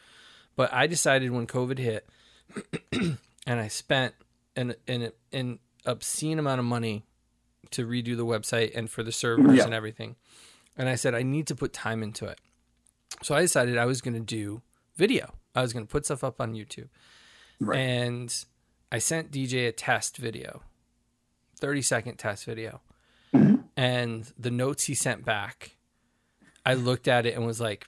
[0.55, 2.07] but I decided when COVID hit,
[2.91, 3.17] and
[3.59, 4.13] I spent
[4.55, 7.05] an an an obscene amount of money
[7.71, 9.63] to redo the website and for the servers Yeah.
[9.65, 10.15] and everything,
[10.77, 12.39] and I said I need to put time into it.
[13.23, 14.61] So I decided I was going to do
[14.95, 15.33] video.
[15.55, 16.89] I was going to put stuff up on YouTube.
[17.59, 17.77] Right.
[17.79, 18.45] And
[18.91, 20.61] I sent DJ a test video,
[21.59, 22.81] 30 second test video.
[23.33, 23.63] Mhm.
[23.77, 25.77] And the notes he sent back,
[26.65, 27.87] I looked at it and was like,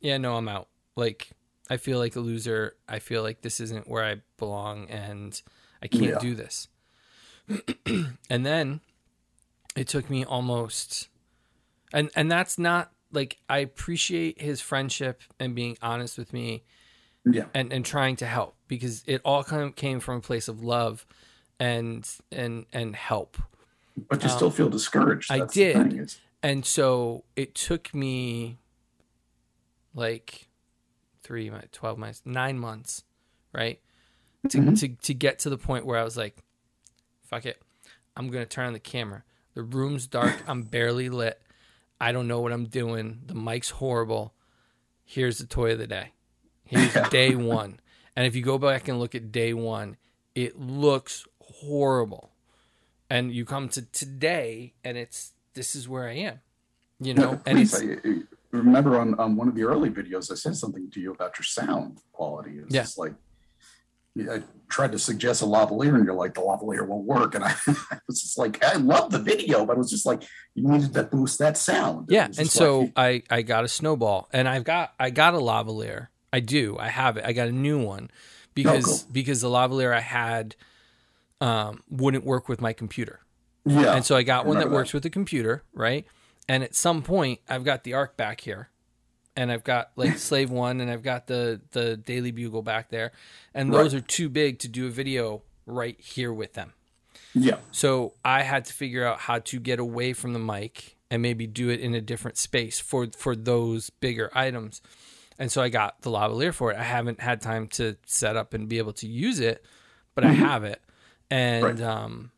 [0.00, 0.68] yeah, no, I'm out.
[0.96, 1.30] Like,
[1.70, 2.76] I feel like a loser.
[2.88, 5.40] I feel like this isn't where I belong and
[5.82, 6.18] I can't Yeah.
[6.18, 6.68] do this.
[8.30, 8.80] and then
[9.76, 11.08] it took me almost
[11.92, 16.64] and and that's not like I appreciate his friendship and being honest with me
[17.24, 17.44] yeah.
[17.54, 20.62] and and trying to help because it all kind of came from a place of
[20.62, 21.06] love
[21.58, 23.36] and and and help.
[24.08, 25.30] But you still feel discouraged.
[25.30, 26.14] Um, I did.
[26.42, 28.58] and so it took me
[29.94, 30.48] like
[31.22, 33.04] three months 12 months nine months
[33.52, 33.80] right
[34.50, 34.78] to, Mhm.
[34.80, 36.42] to to get to the point where i was like
[37.22, 37.60] fuck it.
[38.16, 39.24] I'm gonna turn on the camera.
[39.54, 40.42] The room's dark.
[40.46, 41.40] I'm barely lit
[42.00, 43.20] i don't know what i'm doing.
[43.26, 44.34] The mic's horrible.
[45.04, 46.12] Here's the toy of the day.
[46.64, 47.78] Here's day one.
[48.16, 49.96] And if you go back and look at day one
[50.34, 52.30] it looks horrible.
[53.08, 56.40] And you come to today and it's this is where i am
[57.00, 57.32] you know?
[57.32, 57.98] No, and it's I,
[58.50, 61.44] remember on, on one of the early videos, I said something to you about your
[61.44, 62.58] sound quality.
[62.58, 62.86] It's Yeah.
[62.96, 63.14] like,
[64.18, 67.34] I tried to suggest a lavalier, and you're like, the lavalier won't work.
[67.34, 70.22] And I, I was just like, I love the video, but it was just like,
[70.54, 72.06] you needed to boost that sound.
[72.10, 75.38] Yeah and so like- i i got a snowball and i've got i got a
[75.38, 78.08] lavalier i do i have it i got a new one
[78.54, 79.12] because Oh, cool.
[79.12, 80.54] because the lavalier i had
[81.40, 83.18] um wouldn't work with my computer
[83.66, 83.94] yeah.
[83.96, 86.06] and so i got one that remember works with the computer right
[86.48, 88.68] and at some point i've got the arc back here
[89.36, 93.12] and i've got like slave one and i've got the the daily bugle back there
[93.54, 96.72] and those are too big to do a video right here with them
[97.34, 97.56] yeah.
[97.72, 101.46] so I had to figure out how to get away from the mic and maybe
[101.46, 104.80] do it in a different space for for those bigger items.
[105.38, 106.76] And so I got the lavalier for it.
[106.76, 109.64] I haven't had time to set up and be able to use it,
[110.14, 110.80] but I have it.
[111.30, 111.80] And Right.
[111.80, 112.30] um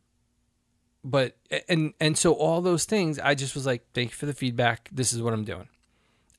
[1.05, 1.37] but
[1.69, 4.89] and and so all those things I just was like thank you for the feedback.
[4.93, 5.69] This is what I'm doing.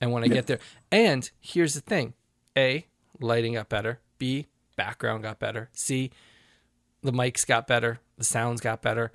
[0.00, 0.34] And when I Yeah.
[0.34, 0.58] get there
[0.90, 2.14] and here's the thing.
[2.56, 2.86] A
[3.20, 4.00] lighting got better.
[4.18, 5.70] B background got better.
[5.72, 6.10] C
[7.02, 9.12] the mics got better, the sounds got better.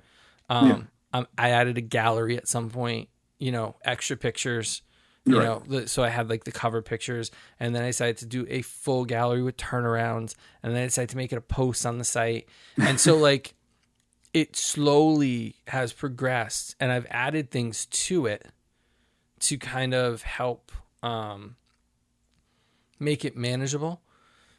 [0.48, 1.18] Um, Yeah.
[1.20, 4.82] um, I added a gallery at some point, you know, extra pictures,
[5.26, 5.44] you Right.
[5.44, 8.46] know, the, so I had like the cover pictures, and then I decided to do
[8.48, 11.98] a full gallery with turnarounds, and then I decided to make it a post on
[11.98, 13.54] the site, and so like
[14.32, 18.46] it slowly has progressed, and I've added things to it
[19.44, 21.56] to kind of help um,
[22.98, 24.00] make it manageable.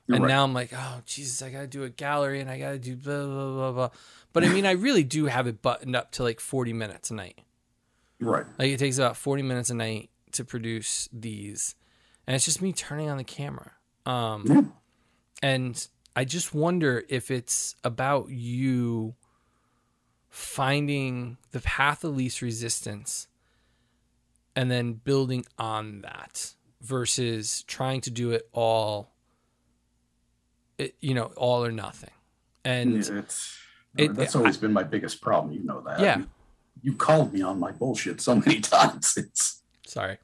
[0.07, 0.27] And Right.
[0.29, 3.25] now I'm like, oh Jesus, I gotta do a gallery and I gotta do blah
[3.25, 3.89] blah blah blah.
[4.33, 7.15] But I mean, I really do have it buttoned up to like 40 minutes a
[7.15, 7.39] night.
[8.19, 8.45] Right.
[8.59, 11.75] Like it takes about 40 minutes a night to produce these,
[12.27, 13.71] and it's just me turning on the camera.
[14.05, 14.61] Um, Yeah.
[15.41, 19.15] and I just wonder if it's about you
[20.29, 23.27] finding the path of least resistance
[24.55, 29.11] and then building on that versus trying to do it all
[30.77, 32.09] it, you know all or nothing
[32.63, 33.57] and Yeah, it's
[33.97, 35.53] it- that's I- always been my biggest problem.
[35.53, 35.99] You know that.
[35.99, 36.17] Yeah.
[36.19, 36.29] You,
[36.83, 39.13] you called me on my bullshit so many times.
[39.17, 40.17] It's sorry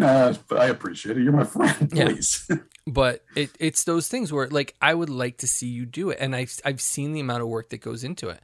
[0.00, 1.22] uh, but I appreciate it.
[1.22, 2.04] You're my friend, Yeah.
[2.04, 2.46] please.
[2.86, 6.18] but it, it's those things where like I would like to see you do it,
[6.20, 8.40] and I've I've seen the amount of work that goes into it,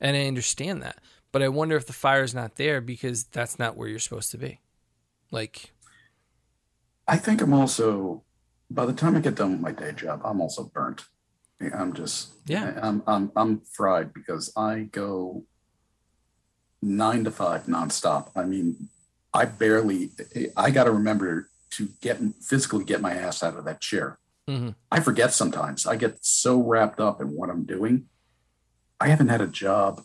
[0.00, 0.98] and I understand that.
[1.36, 4.38] But I wonder if the fire's not there because that's not where you're supposed to
[4.38, 4.58] be.
[5.30, 5.70] Like,
[7.06, 8.24] I think I'm also
[8.70, 11.04] by the time I get done with my day job, I'm also burnt.
[11.60, 12.80] I'm just Yeah.
[12.82, 15.44] I'm I'm I'm fried because I go
[16.80, 18.30] nine to five nonstop.
[18.34, 18.88] I mean,
[19.34, 20.12] I barely
[20.56, 24.18] I got to remember to get physically get my ass out of that chair.
[24.48, 24.74] Mhm.
[24.90, 25.86] I forget sometimes.
[25.86, 28.06] I get so wrapped up in what I'm doing.
[28.98, 30.02] I haven't had a job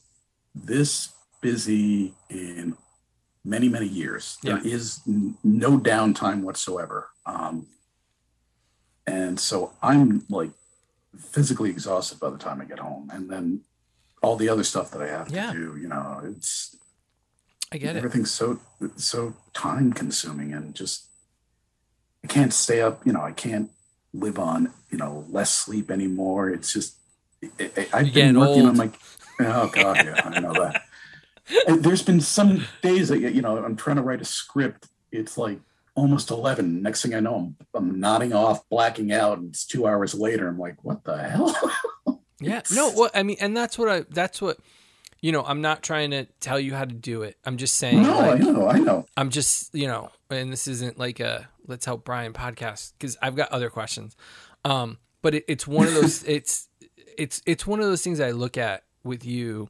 [0.53, 1.07] this
[1.41, 2.77] busy in
[3.43, 4.37] many many years.
[4.43, 4.73] There Yeah.
[4.75, 7.09] is n- no downtime whatsoever.
[7.25, 7.67] Um,
[9.07, 10.51] and so I'm like
[11.17, 13.61] physically exhausted by the time I get home, and then
[14.21, 15.51] all the other stuff that I have Yeah.
[15.51, 15.77] to do.
[15.81, 16.75] You know, it's
[17.71, 17.99] I get it.
[17.99, 18.59] everything's so
[18.95, 21.07] so time consuming, and just
[22.23, 23.05] I can't stay up.
[23.05, 23.71] You know, I can't
[24.13, 26.49] live on you know less sleep anymore.
[26.49, 26.95] It's just
[27.93, 28.69] I, You're been working old.
[28.69, 28.91] on my.
[29.39, 30.83] Oh God, yeah, I know that.
[31.67, 34.87] There's been some days that you know I'm trying to write a script.
[35.11, 35.59] It's like
[35.95, 36.81] almost 11.
[36.81, 40.47] Next thing I know, I'm, I'm nodding off, blacking out, and it's two hours later.
[40.47, 41.55] I'm like, what the hell?
[42.41, 42.61] Yeah.
[42.73, 44.01] No, what I mean, and that's what I.
[44.09, 44.57] That's what.
[45.21, 47.37] You know, I'm not trying to tell you how to do it.
[47.45, 48.01] I'm just saying.
[48.01, 49.05] no, like, I know, I know.
[49.15, 53.35] I'm just, you know, and this isn't like a let's help Brian podcast because I've
[53.35, 54.15] got other questions.
[54.65, 56.23] Um, but it, it's one of those.
[56.27, 56.67] it's
[57.17, 59.69] it's it's one of those things I look at with you,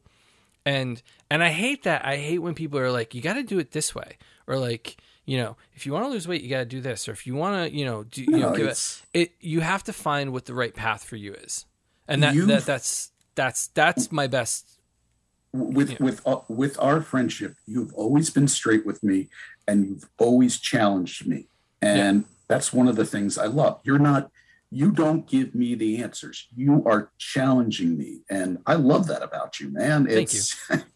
[0.66, 2.06] and and I hate that.
[2.06, 4.18] I hate when people are like, you got to do it this way,
[4.48, 7.08] or like, you know, if you want to lose weight, you got to do this,
[7.08, 8.78] or if you want to, you know, do you know, No, give it.
[8.78, 11.66] it's- It you have to find what the right path for you is,
[12.08, 14.80] and that, that that's that's that's my best.
[15.54, 15.98] with Yeah.
[16.00, 19.28] with uh, with our friendship you've always been straight with me
[19.68, 21.48] and you've always challenged me
[21.82, 24.32] and that's one of the things i love you're not
[24.70, 29.60] you don't give me the answers you are challenging me and i love that about
[29.60, 30.56] you man Thank it's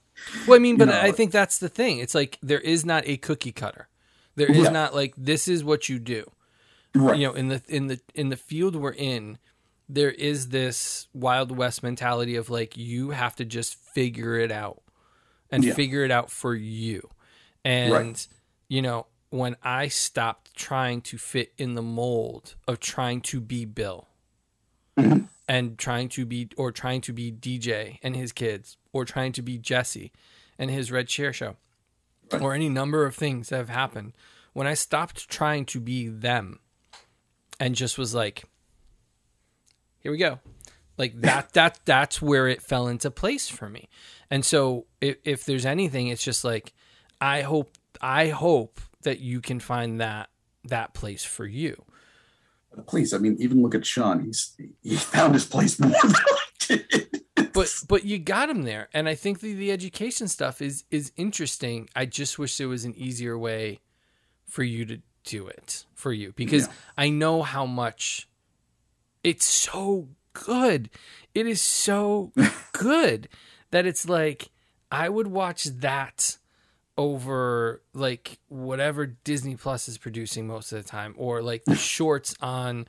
[0.48, 2.00] Well, I mean, You but know, I think that's the thing.
[2.00, 3.88] It's like there is not a cookie cutter.
[4.36, 4.70] There is Yeah.
[4.70, 6.30] not like this is what you do.
[6.94, 9.38] right You know, in the in the in the field we're in,
[9.90, 14.82] there is this wild west mentality of like you have to just figure it out
[15.52, 15.74] and Yeah.
[15.74, 17.10] figure it out for you.
[17.64, 18.26] And
[18.68, 23.66] you know, when I stopped trying to fit in the mold of trying to be
[23.66, 24.08] Bill
[24.98, 25.28] Mhm.
[25.48, 29.42] and trying to be or trying to be DJ and his kids or trying to
[29.42, 30.14] be Jesse
[30.58, 31.58] and his Red Chair show
[32.32, 32.42] Right.
[32.42, 34.14] or any number of things that have happened
[34.54, 36.60] when I stopped trying to be them
[37.60, 38.46] and just was like
[40.00, 40.40] here we go.
[40.98, 43.90] Like that that that's where it fell into place for me.
[44.32, 46.74] And so if, if there's anything it's just like
[47.20, 50.30] i hope i hope that you can find that
[50.64, 51.84] that place for you.
[52.88, 54.24] Please i mean even look at sean.
[54.24, 57.22] He's he found his place more than i did
[57.54, 58.88] but but you got him there.
[58.94, 61.90] And i think the, the education stuff is is interesting.
[61.96, 63.80] I just wish there was an easier way
[64.48, 66.34] for you to do it for you.
[66.36, 66.74] Because Yeah.
[66.98, 68.28] i know how much
[69.24, 70.90] it's so good.
[71.34, 72.32] It is so
[72.74, 73.28] good
[73.72, 74.50] that it's like
[74.92, 76.38] i would watch that
[76.98, 82.36] over like whatever disney plus is producing most of the time or like the shorts
[82.40, 82.88] on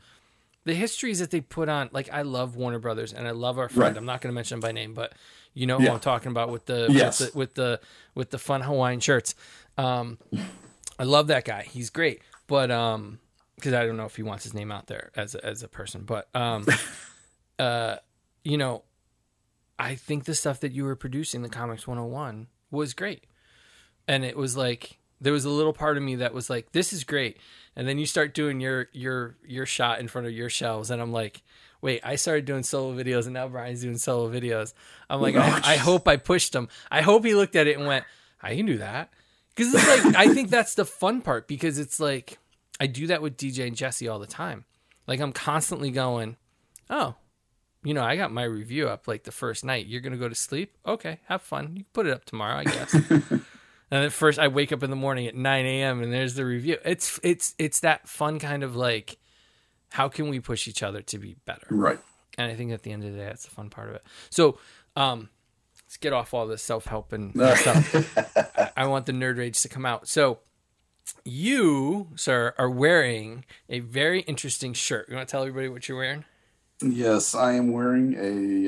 [0.66, 3.68] the histories that they put on like i love warner brothers and i love our
[3.70, 3.96] friend Right.
[3.96, 5.14] i'm not going to mention him by name but
[5.54, 5.94] you know who Yeah.
[5.94, 7.18] i'm talking about with the, Yes.
[7.20, 7.80] with the with the
[8.14, 9.34] with the fun hawaiian shirts
[9.78, 10.18] um
[10.98, 13.20] i love that guy he's great but um
[13.54, 15.68] because i don't know if he wants his name out there as a, as a
[15.68, 16.66] person but um
[17.58, 17.96] uh
[18.44, 18.82] you know
[19.78, 23.24] i think the stuff that you were producing the comics 101 was great
[24.08, 26.92] and it was like there was a little part of me that was like this
[26.92, 27.38] is great
[27.76, 31.00] and then you start doing your your your shot in front of your shelves and
[31.00, 31.42] i'm like
[31.80, 34.72] wait i started doing solo videos and now brian's doing solo videos
[35.08, 37.86] i'm like I, I hope i pushed him i hope he looked at it and
[37.86, 38.04] went
[38.42, 39.10] i can do that
[39.54, 42.38] because it's like i think that's the fun part because it's like
[42.80, 44.64] i do that with dj and jesse all the time
[45.06, 46.36] like i'm constantly going
[46.90, 47.14] oh
[47.86, 49.86] you know, I got my review up like the first night.
[49.86, 50.76] You're gonna go to sleep?
[50.84, 51.76] Okay, have fun.
[51.76, 52.96] You can put it up tomorrow, I guess.
[53.90, 56.02] and at first, I wake up in the morning at 9 a.m.
[56.02, 56.78] and there's the review.
[56.84, 59.18] It's it's it's that fun kind of like,
[59.90, 61.66] how can we push each other to be better?
[61.70, 61.98] right
[62.38, 64.02] and I think at the end of the day, that's the fun part of it.
[64.28, 64.58] So,
[64.94, 65.30] um,
[65.84, 68.72] let's get off all this self help and stuff.
[68.76, 70.06] I want the nerd rage to come out.
[70.06, 70.40] So,
[71.24, 75.08] you, sir, are wearing a very interesting shirt.
[75.08, 76.24] You want to tell everybody what you're wearing?
[76.82, 78.14] Yes, I am wearing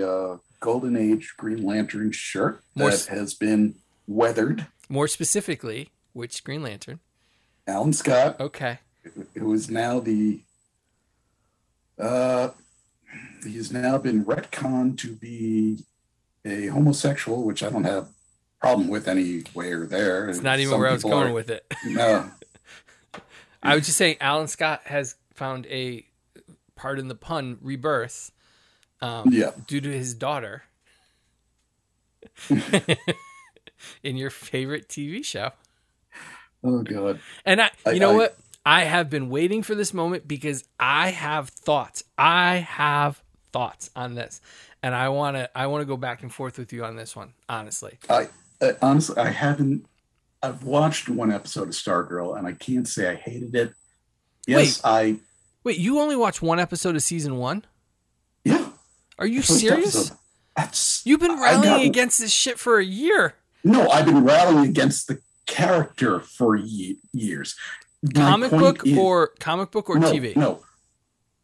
[0.00, 3.74] a uh, Golden Age Green Lantern shirt More that s- has been
[4.06, 4.66] weathered.
[4.88, 7.00] More specifically, which Green Lantern?
[7.66, 8.78] Alan Scott, Okay.
[9.34, 10.40] who is now the
[11.98, 12.50] uh,
[13.44, 15.84] he's now been retconned to be
[16.44, 18.08] a homosexual, which I don't have
[18.60, 20.28] problem with anywhere there.
[20.28, 21.64] It's not even where I was going with it.
[21.86, 22.30] No,
[23.62, 26.06] I was just saying, Alan Scott has found a,
[26.76, 28.30] pardon the pun, rebirth
[29.00, 30.62] um, yeah, due to his daughter
[34.02, 35.50] in your favorite TV show.
[36.64, 38.38] oh god, And I, I- you know I- what?
[38.66, 42.04] I have been waiting for this moment because I have thoughts.
[42.18, 44.42] I have thoughts on this,
[44.82, 45.48] and I want to.
[45.56, 47.32] I want to go back and forth with you on this one.
[47.48, 48.28] Honestly, I
[48.60, 49.86] uh, honestly I haven't.
[50.42, 53.72] I've watched one episode of Stargirl, and I can't say I hated it.
[54.46, 55.16] Yes, I
[55.64, 55.78] wait.
[55.78, 57.64] You only watched one episode of season one?
[58.44, 58.68] yeah.
[59.18, 60.12] Are you serious?
[60.56, 63.34] That's You've been rallying got- against this shit for a year.
[63.64, 67.56] No, I've been rallying against the character for ye- years.
[68.02, 70.36] My Comic book is- or comic book or no, TV?
[70.36, 70.64] No,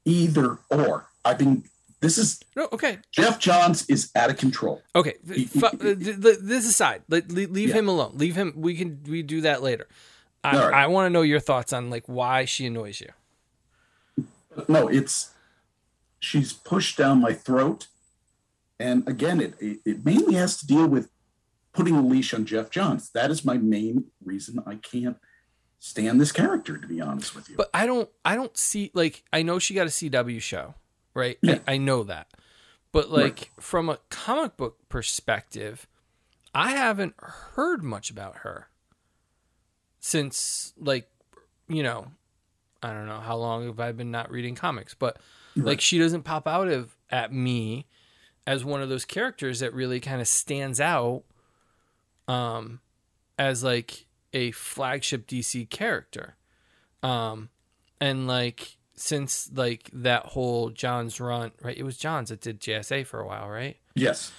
[0.04, 1.06] either or.
[1.24, 1.64] I've been.
[2.00, 4.82] This is No, okay, Geoff Johns is out of control.
[4.94, 5.14] okay.
[5.26, 7.74] Y- Fu- y- th- th- this aside, Let- leave Yeah.
[7.76, 8.12] him alone.
[8.16, 8.52] Leave him.
[8.56, 9.88] We can we do that later.
[10.44, 10.74] I, right.
[10.74, 13.08] I want to know your thoughts on like why she annoys you.
[14.68, 15.30] No, it's
[16.20, 17.86] she's pushed down my throat,
[18.78, 19.54] and again, it,
[19.84, 21.08] it mainly has to deal with
[21.74, 23.10] putting a leash on Geoff Johns.
[23.10, 25.16] That is my main reason I can't
[25.78, 26.78] stand this character.
[26.78, 29.74] To be honest with you, But I don't I don't see like I know she
[29.74, 30.74] got a CW show,
[31.14, 31.36] right?
[31.42, 31.58] Yeah.
[31.68, 32.28] I, I know that.
[32.92, 33.62] But like Right.
[33.64, 35.86] from a comic book perspective,
[36.54, 38.68] I haven't heard much about her
[40.00, 41.08] since like
[41.68, 42.08] you know,
[42.82, 45.18] I don't know how long have I been not reading comics, but
[45.56, 47.86] like she doesn't pop out of at me
[48.46, 51.22] as one of those characters that really kind of stands out
[52.28, 52.80] um
[53.38, 56.36] as like a flagship DC character.
[57.02, 57.50] Um
[58.00, 61.76] and like since like that whole Johns' run, right?
[61.76, 63.76] It was Johns that did JSA for a while, right?
[63.94, 64.32] yes,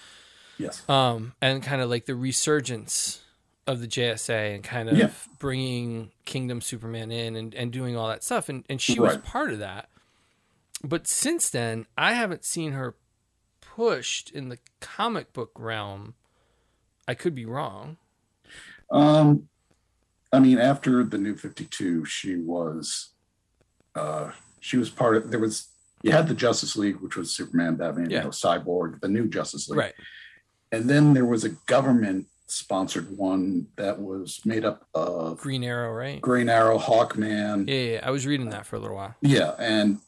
[0.58, 3.22] yes, Um and kind of like the resurgence
[3.68, 5.10] of the JSA and kind of Yeah.
[5.40, 9.52] bringing Kingdom Superman in and, and doing all that stuff and and she was part
[9.52, 9.90] of that.
[10.84, 12.96] But since then, I haven't seen her
[13.62, 16.14] pushed in the comic book realm.
[17.08, 17.98] I could be wrong.
[18.92, 19.48] Um,
[20.32, 23.10] I mean, after the New Fifty Two, she was,
[23.96, 25.32] uh, she was part of.
[25.32, 25.70] There was
[26.04, 28.18] you had the Justice League, which was Superman, Batman, Yeah.
[28.20, 29.94] you know, Cyborg, the new Justice League, Right.
[30.72, 35.92] and then there was a government sponsored one that was made up of Green Arrow,
[35.92, 36.22] right?
[36.22, 38.02] Green Arrow, Hawkman, Yeah, yeah, yeah.
[38.04, 39.16] I was reading that for a little while.
[39.22, 40.00] yeah, and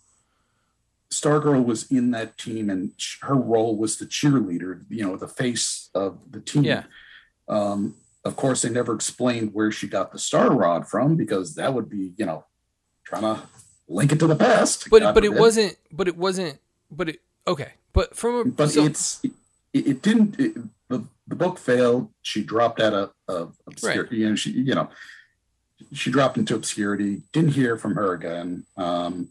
[1.11, 2.91] Stargirl was in that team, and
[3.21, 6.63] her role was the cheerleader, you know, the face of the team.
[6.63, 6.83] Yeah.
[7.47, 7.95] Um,
[8.25, 11.89] of course, they never explained where she got the star rod from because that would
[11.89, 12.43] be, you know,
[13.05, 13.41] trying to
[13.87, 14.89] link it to the past.
[14.89, 16.59] But God but it wasn't but it wasn't
[16.91, 17.71] but it okay.
[17.93, 19.31] But from a But so- it's it,
[19.73, 20.39] it didn't.
[20.39, 20.57] It,
[20.89, 22.09] the the book failed.
[22.21, 24.17] She dropped out of, of obscurity.
[24.17, 24.89] You know, she you know
[25.93, 27.23] she dropped into obscurity.
[27.31, 28.65] Didn't hear from her again.
[28.75, 29.29] Um,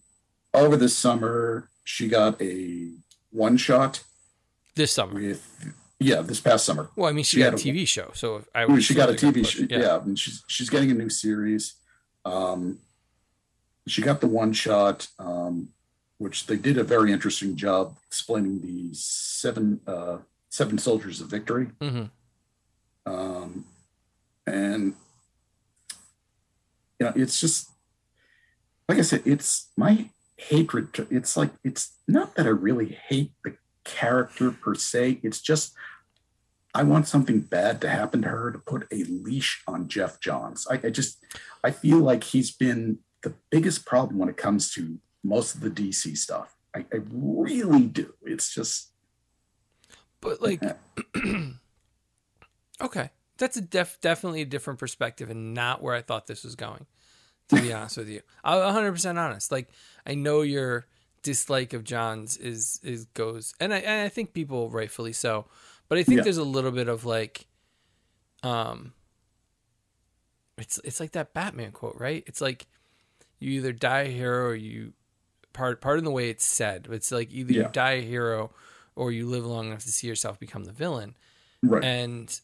[0.57, 2.91] over this summer, she got a
[3.31, 4.03] one shot
[4.75, 5.15] this summer.
[5.15, 6.89] with yeah this past summer.
[6.97, 8.95] Well, I mean, she, she got a had a- TV show, so I would she
[8.95, 9.61] got a TV show.
[9.63, 10.01] push- Yeah.
[10.03, 11.75] and she's she's getting a new series.
[12.25, 12.79] Um,
[13.87, 15.69] she got the one shot, um,
[16.19, 20.19] which they did a very interesting job explaining the seven uh,
[20.51, 21.69] seven soldiers of victory.
[21.81, 22.11] Mhm.
[23.07, 23.65] Um,
[24.47, 24.95] and
[26.99, 27.71] you know, it's just
[28.89, 30.93] like I said, it's my hatred.
[30.95, 35.21] To, it's like it's not that I really hate the character per se.
[35.23, 35.75] It's just
[36.75, 40.67] I want something bad to happen to her to put a leash on Geoff Johns.
[40.71, 41.25] I, I just
[41.65, 45.71] I feel like he's been the biggest problem when it comes to most of the
[45.71, 46.55] DC stuff.
[46.75, 48.13] I, I really do.
[48.23, 48.93] It's just
[50.21, 50.61] But like,
[52.83, 56.55] okay, that's a def definitely a different perspective and not where I thought this was
[56.55, 56.87] going.
[57.51, 59.53] To be honest with you, I'm 100 percent honest.
[59.53, 59.69] Like,
[60.05, 60.87] I know your
[61.23, 65.47] dislike of Johns is is goes, and I and I think people rightfully so,
[65.89, 66.23] but I think Yeah.
[66.25, 67.47] there's a little bit of like,
[68.43, 68.95] um,
[70.59, 72.25] it's it's like that Batman quote, right?
[72.27, 72.67] It's like
[73.39, 74.93] you either die a hero or you
[75.53, 76.89] part part in the way it's said.
[76.91, 77.63] It's like either Yeah.
[77.65, 78.51] you die a hero
[78.95, 81.15] or you live long enough to see yourself become the villain.
[81.63, 81.85] Right.
[81.85, 82.41] And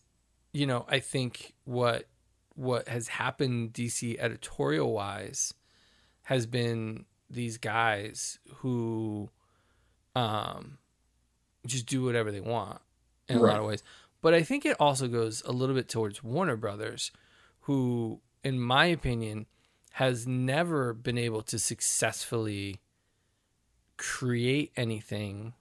[0.53, 2.07] you know, I think what
[2.55, 5.55] what has happened DC editorial wise
[6.25, 9.31] has been these guys who
[10.15, 10.79] um
[11.67, 12.81] just do whatever they want
[13.29, 13.83] in a lot of ways.
[14.21, 17.11] But I think it also goes a little bit towards Warner Brothers,
[17.63, 19.47] who, in my opinion,
[19.93, 22.81] has never been able to successfully
[23.97, 25.55] create anything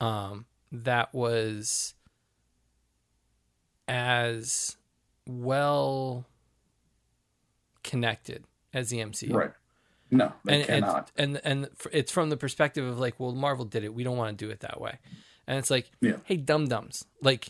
[0.00, 1.94] um, that was
[3.88, 4.76] as
[5.26, 6.26] well
[7.82, 9.50] connected as the MCU right.
[10.10, 11.10] No, they and cannot.
[11.16, 13.92] and and it's from the perspective of like, well, Marvel did it.
[13.92, 14.98] We don't want to do it that way.
[15.48, 16.16] And it's like, Yeah.
[16.24, 17.48] hey, dum dums, like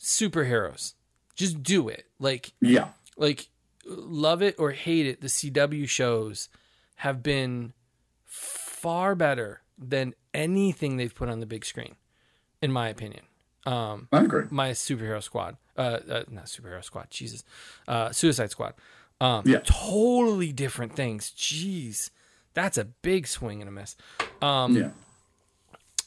[0.00, 0.94] superheroes,
[1.34, 2.06] just do it.
[2.18, 2.88] Like, yeah.
[3.16, 3.48] like
[3.84, 6.48] love it or hate it, the CW shows
[6.96, 7.72] have been
[8.24, 11.94] far better than anything they've put on the big screen,
[12.60, 13.24] in my opinion.
[13.66, 14.44] Um, I agree.
[14.50, 17.44] my superhero squad, uh, uh not superhero squad, Jesus,
[17.88, 18.74] uh, Suicide Squad.
[19.20, 19.58] Um, Yeah.
[19.64, 21.30] totally different things.
[21.30, 22.10] Jeez,
[22.54, 23.96] that's a big swing and a miss.
[24.40, 24.90] Um, Yeah.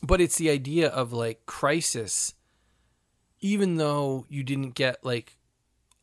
[0.01, 2.33] but it's the idea of like crisis
[3.41, 5.37] even though you didn't get like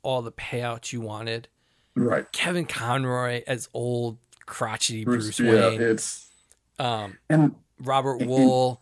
[0.03, 1.49] all the payouts you wanted
[1.95, 2.31] Right.
[2.33, 6.31] kevin conroy as old crotchety bruce, Bruce, yeah, wayne it's
[6.79, 8.79] um and Robert Wuhl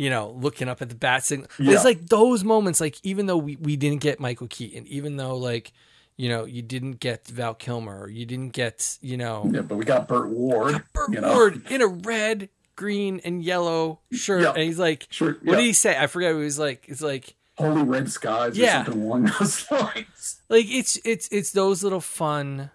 [0.00, 1.74] you know looking up at the bat signal Yeah.
[1.74, 5.36] it's like those moments like even though we, we didn't get michael keaton even though
[5.36, 5.72] like
[6.16, 9.76] you know you didn't get val kilmer or you didn't get you know yeah, but
[9.76, 10.82] we got Burt Ward.
[10.94, 11.34] Burt you know.
[11.34, 14.52] Ward in a red green and yellow shirt Yeah.
[14.54, 15.32] and he's like Sure.
[15.42, 18.56] what did he say i forget what he was like it's like Holy red skies
[18.56, 18.80] Yeah.
[18.80, 20.40] or something along those lines.
[20.48, 22.70] like it's it's it's those little fun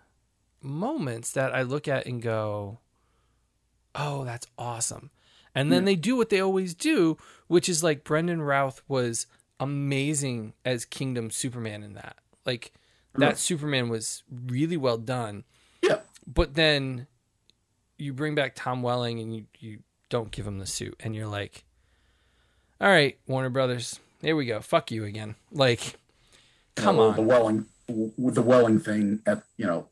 [0.62, 2.80] moments that I look at and go,
[3.96, 5.10] "Oh, that's awesome."
[5.56, 5.86] And then Yeah.
[5.86, 9.26] they do what they always do, which is like Brandon Routh was
[9.60, 12.18] amazing as Kingdom Superman in that.
[12.46, 12.74] Like
[13.14, 13.38] that Right.
[13.38, 15.46] Superman was really well done.
[15.82, 16.02] Yeah.
[16.28, 17.08] But then
[17.98, 19.80] you bring back Tom Welling and you you
[20.10, 21.64] don't give him the suit and you're like,
[22.82, 24.60] "All right, Warner Brothers, here we go.
[24.60, 25.98] Fuck you again." Like
[26.76, 27.16] come know, on.
[27.16, 29.88] The Welling the Welling thing at you know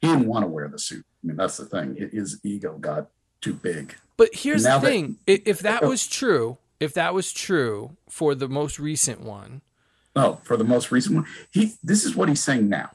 [0.00, 1.04] he didn't want to wear the suit.
[1.22, 1.96] I mean that's the thing.
[1.96, 3.10] His ego got
[3.44, 3.96] too big.
[4.16, 5.88] But here's the thing: I- if that oh.
[5.90, 9.60] was true, if that was true for the most recent one,
[10.16, 12.90] Oh, for the most recent one, he this is what he's saying now.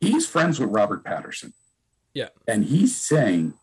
[0.00, 1.52] He's friends with Robert Pattinson.
[2.14, 2.28] Yeah.
[2.46, 3.54] And he's saying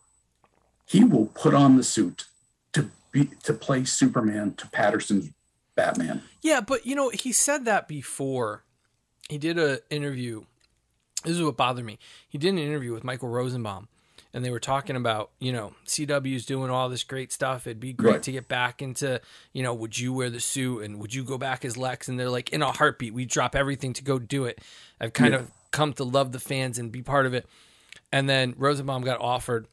[0.88, 2.26] he will put on the suit
[2.74, 5.32] to be to play Superman to Pattinson's
[5.76, 6.22] Batman.
[6.42, 6.62] yeah.
[6.62, 8.64] But you know, he said that before.
[9.30, 10.44] He did an interview.
[11.24, 11.98] This is what bothered me.
[12.30, 13.88] He did an interview with Michael Rosenbaum,
[14.36, 17.66] and they were talking about you know CW's doing all this great stuff.
[17.66, 18.24] It'd be great Right.
[18.24, 19.20] to get back into
[19.54, 22.08] you know would you wear the suit and would you go back as Lex?
[22.08, 24.60] And they're like in a heartbeat, we drop everything to go do it.
[25.02, 25.40] I've kind Yeah.
[25.40, 27.48] of come to love the fans and be part of it.
[28.12, 29.68] And then Rosenbaum got offered,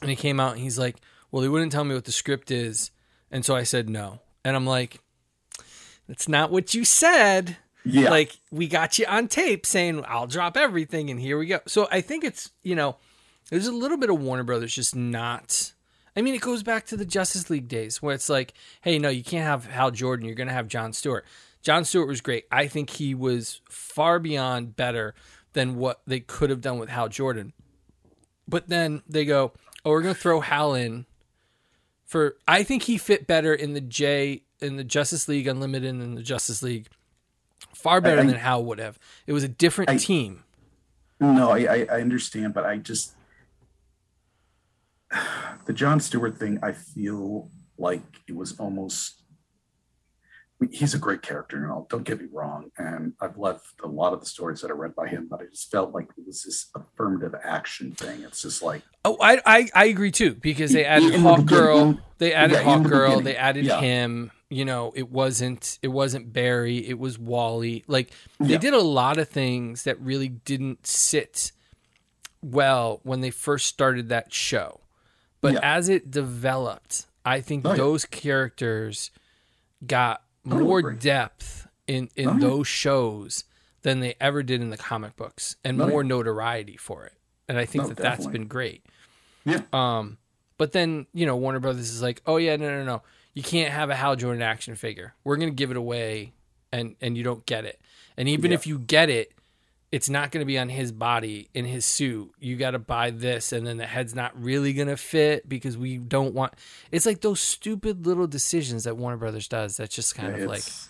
[0.00, 0.96] and he came out and he's like,
[1.30, 2.90] "Well, they wouldn't tell me what the script is,"
[3.30, 4.20] and so I said no.
[4.44, 5.00] And I'm like,
[6.08, 8.10] "That's not what you said." Yeah.
[8.10, 11.60] Like we got you on tape saying I'll drop everything, and here we go.
[11.66, 12.96] So I think it's you know,
[13.50, 15.72] there's a little bit of Warner Brothers just not.
[16.16, 19.08] I mean, it goes back to the Justice League days where it's like, hey, no,
[19.10, 20.26] you can't have Hal Jordan.
[20.26, 21.24] You're going to have John Stewart.
[21.62, 22.46] John Stewart was great.
[22.50, 25.14] I think he was far beyond better
[25.52, 27.52] than what they could have done with Hal Jordan.
[28.48, 29.52] But then they go,
[29.84, 31.06] oh, we're going to throw Hal in
[32.04, 32.36] for.
[32.48, 36.14] I think he fit better in the J in the Justice League Unlimited and in
[36.16, 36.88] the Justice League.
[37.74, 38.98] Far better I- than Hal would have.
[39.26, 40.44] It was a different I- team.
[41.20, 43.12] No, I, I, I understand, but I just
[45.66, 46.58] the John Stewart thing.
[46.62, 47.48] I feel
[47.78, 49.16] like it was almost.
[50.70, 51.86] He's a great character and all.
[51.88, 54.94] Don't get me wrong, and I've loved a lot of the stories that I read
[54.94, 58.22] by him, but I just felt like it was this affirmative action thing.
[58.24, 62.34] It's just like Oh, I, I I agree too because they added Hawk Girl, they
[62.34, 63.80] added yeah, Hawk the Girl, they added yeah.
[63.80, 64.32] him.
[64.50, 67.82] You know, it wasn't it wasn't Barry, it was Wally.
[67.86, 68.58] Like they Yeah.
[68.58, 71.52] did a lot of things that really didn't sit
[72.42, 74.80] well when they first started that show.
[75.40, 75.60] But Yeah.
[75.62, 77.76] as it developed, I think Oh, yeah.
[77.76, 79.10] those characters
[79.86, 80.96] got more agree.
[80.96, 82.38] depth in in Oh, yeah.
[82.40, 83.44] those shows
[83.82, 85.90] than they ever did in the comic books and Oh, yeah.
[85.90, 87.14] more notoriety for it.
[87.48, 88.38] And I think No, that that's definitely.
[88.40, 88.84] been great.
[89.44, 90.18] yeah, Um,
[90.58, 93.02] but then you know Warner Brothers is like, oh yeah, no, no, no,
[93.34, 95.14] you can't have a Hal Jordan action figure.
[95.24, 96.32] We're gonna give it away,
[96.72, 97.80] and and you don't get it.
[98.16, 98.56] And even Yeah.
[98.56, 99.32] if you get it,
[99.92, 102.30] it's not going to be on his body in his suit.
[102.38, 105.76] You got to buy this, and then the head's not really going to fit because
[105.76, 106.52] we don't want.
[106.92, 109.76] It's like those stupid little decisions that Warner Brothers does.
[109.78, 110.88] That's just kind of like It's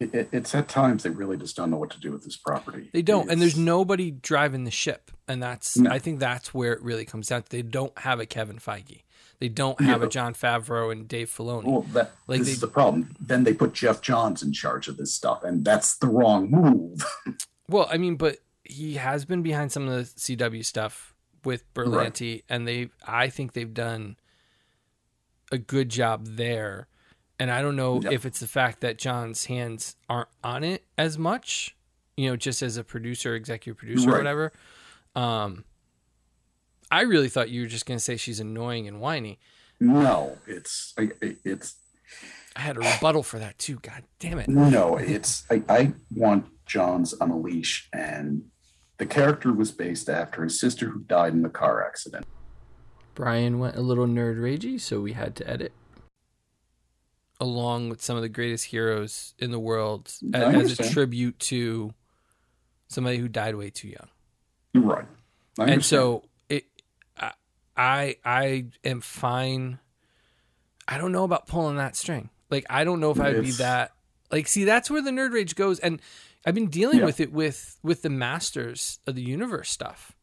[0.00, 2.90] it, it's at times they really just don't know what to do with this property.
[2.92, 5.90] they don't, and there's nobody driving the ship, and that's No.
[5.90, 7.42] I think that's where it really comes down.
[7.42, 7.48] to.
[7.50, 9.02] They don't have a Kevin Feige.
[9.40, 11.64] They don't have a Jon Favreau and Dave Filoni.
[11.64, 13.14] Well, that Like this they- is the problem.
[13.20, 17.04] Then they put Geoff Johns in charge of this stuff, and that's the wrong move.
[17.68, 20.02] Well, I mean, but he has been behind some of the
[20.36, 24.16] CW stuff with Berlanti, and they, I think they've done
[25.52, 26.88] a good job there.
[27.38, 28.12] And I don't know Yep.
[28.12, 31.76] if it's the fact that Johns' hands aren't on it as much,
[32.16, 34.52] you know, just as a producer, executive producer, or whatever.
[35.16, 35.64] Um,
[36.90, 39.38] I really thought you were just going to say she's annoying and whiny.
[39.80, 41.74] no, it's it's
[42.56, 43.80] I had a rebuttal for that too.
[43.82, 44.48] God damn it.
[44.48, 48.44] no, it's I, I want Johns on a leash, and
[48.98, 52.26] the character was based after his sister who died in the car accident.
[53.14, 55.72] Brian went a little nerd ragey, so we had to edit.
[57.40, 61.38] Along with some of the greatest heroes in the world a- I as a tribute
[61.40, 61.92] to
[62.88, 64.08] somebody who died way too young.
[64.74, 65.06] Right.
[65.58, 66.64] I and so it
[67.16, 67.32] I,
[67.76, 69.78] I I am fine.
[70.86, 72.30] I don't know about pulling that string.
[72.50, 73.92] Like I don't know if I'd be that
[74.30, 76.00] like see that's where the nerd rage goes and
[76.46, 77.04] I've been dealing Yeah.
[77.06, 80.16] with it with with the masters of the universe stuff.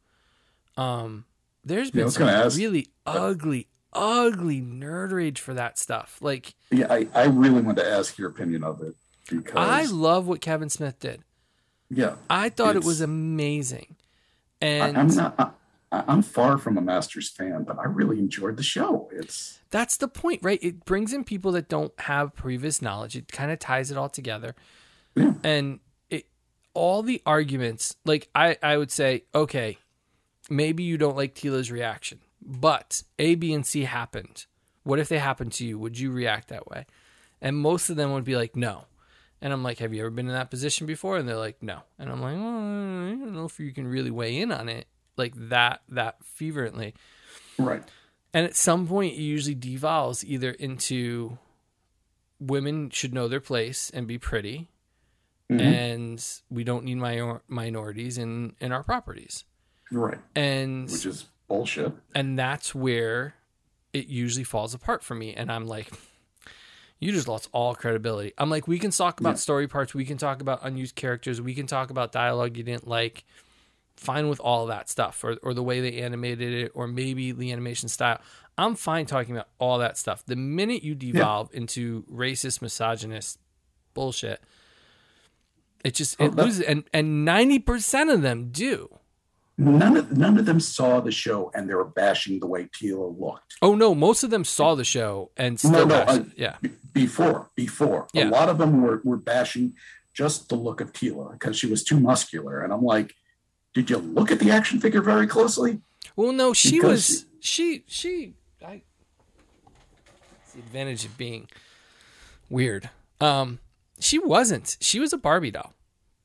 [0.76, 1.24] Um
[1.64, 6.18] there's Yeah, I been was some really ugly ugly nerd rage for that stuff.
[6.20, 8.94] Like yeah, I, I really want to ask your opinion of it
[9.28, 11.22] because I love what Kevin Smith did.
[11.90, 13.96] yeah, I thought it was amazing.
[14.60, 15.56] I, And I'm not.
[15.90, 19.10] I, I'm far from a Masters fan, but I really enjoyed the show.
[19.12, 20.58] It's that's the point, right?
[20.62, 23.14] It brings in people that don't have previous knowledge.
[23.14, 24.54] It kind of ties it all together.
[25.14, 25.34] Yeah.
[25.44, 25.80] And
[26.74, 29.78] all the arguments, like I, I would say, okay,
[30.48, 34.46] maybe you don't like Teela's reaction, but A, B, and C happened.
[34.84, 35.78] What if they happened to you?
[35.78, 36.86] Would you react that way?
[37.40, 38.84] And most of them would be like, no.
[39.40, 41.16] And I'm like, have you ever been in that position before?
[41.16, 41.80] And they're like, no.
[41.98, 44.86] And I'm like, well, I don't know if you can really weigh in on it
[45.16, 46.94] like that, that fervently.
[47.58, 47.82] right.
[48.34, 51.36] And at some point, it usually devolves either into
[52.40, 54.68] women should know their place and be pretty,
[55.58, 55.60] Mhm.
[55.60, 59.44] and we don't need minor- minorities in in our properties.
[59.90, 61.92] right, And which is bullshit.
[62.14, 63.34] and that's where
[63.92, 65.34] it usually falls apart for me.
[65.34, 65.90] And I'm like,
[66.98, 68.32] you just lost all credibility.
[68.38, 69.36] I'm like, we can talk about Yeah.
[69.36, 72.88] story parts, we can talk about unused characters, we can talk about dialogue you didn't
[72.88, 73.24] like.
[73.96, 77.52] Fine with all that stuff, or or the way they animated it, or maybe the
[77.52, 78.20] animation style.
[78.56, 80.24] I'm fine talking about all that stuff.
[80.24, 83.38] The minute you devolve into racist, misogynist
[83.94, 84.42] bullshit,
[85.84, 88.98] it just Oh, it that- loses, and and ninety percent of them do.
[89.58, 93.14] None of none of them saw the show, and they were bashing the way Teela
[93.20, 93.54] looked.
[93.60, 96.26] Oh no, most of them saw the show and still No, no, it.
[96.36, 96.56] yeah.
[96.62, 98.28] B- before, before, Yeah.
[98.28, 99.74] a lot of them were were bashing
[100.14, 103.14] just the look of Teela because she was too muscular, and I'm like,
[103.74, 105.80] did you look at the action figure very closely?
[106.16, 108.82] Well, no, she Because was she she I
[110.44, 111.48] it's the advantage of being
[112.50, 112.88] weird.
[113.20, 113.58] Um
[114.02, 114.76] she wasn't.
[114.80, 115.74] She was a Barbie doll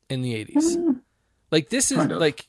[0.10, 0.78] in the 80s.
[0.78, 1.02] Mm.
[1.52, 2.20] Like this is Kind of.
[2.20, 2.48] like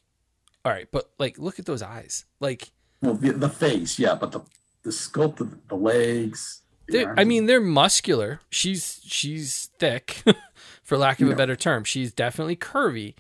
[0.64, 2.24] all right, but like look at those eyes.
[2.41, 2.70] Like
[3.01, 4.41] Well, the, the face, yeah, but the
[4.83, 6.62] the sculpt of the legs.
[6.89, 8.41] the I mean, they're muscular.
[8.51, 10.22] She's she's thick,
[10.83, 11.85] for lack of a better term.
[11.85, 13.14] She's definitely curvy,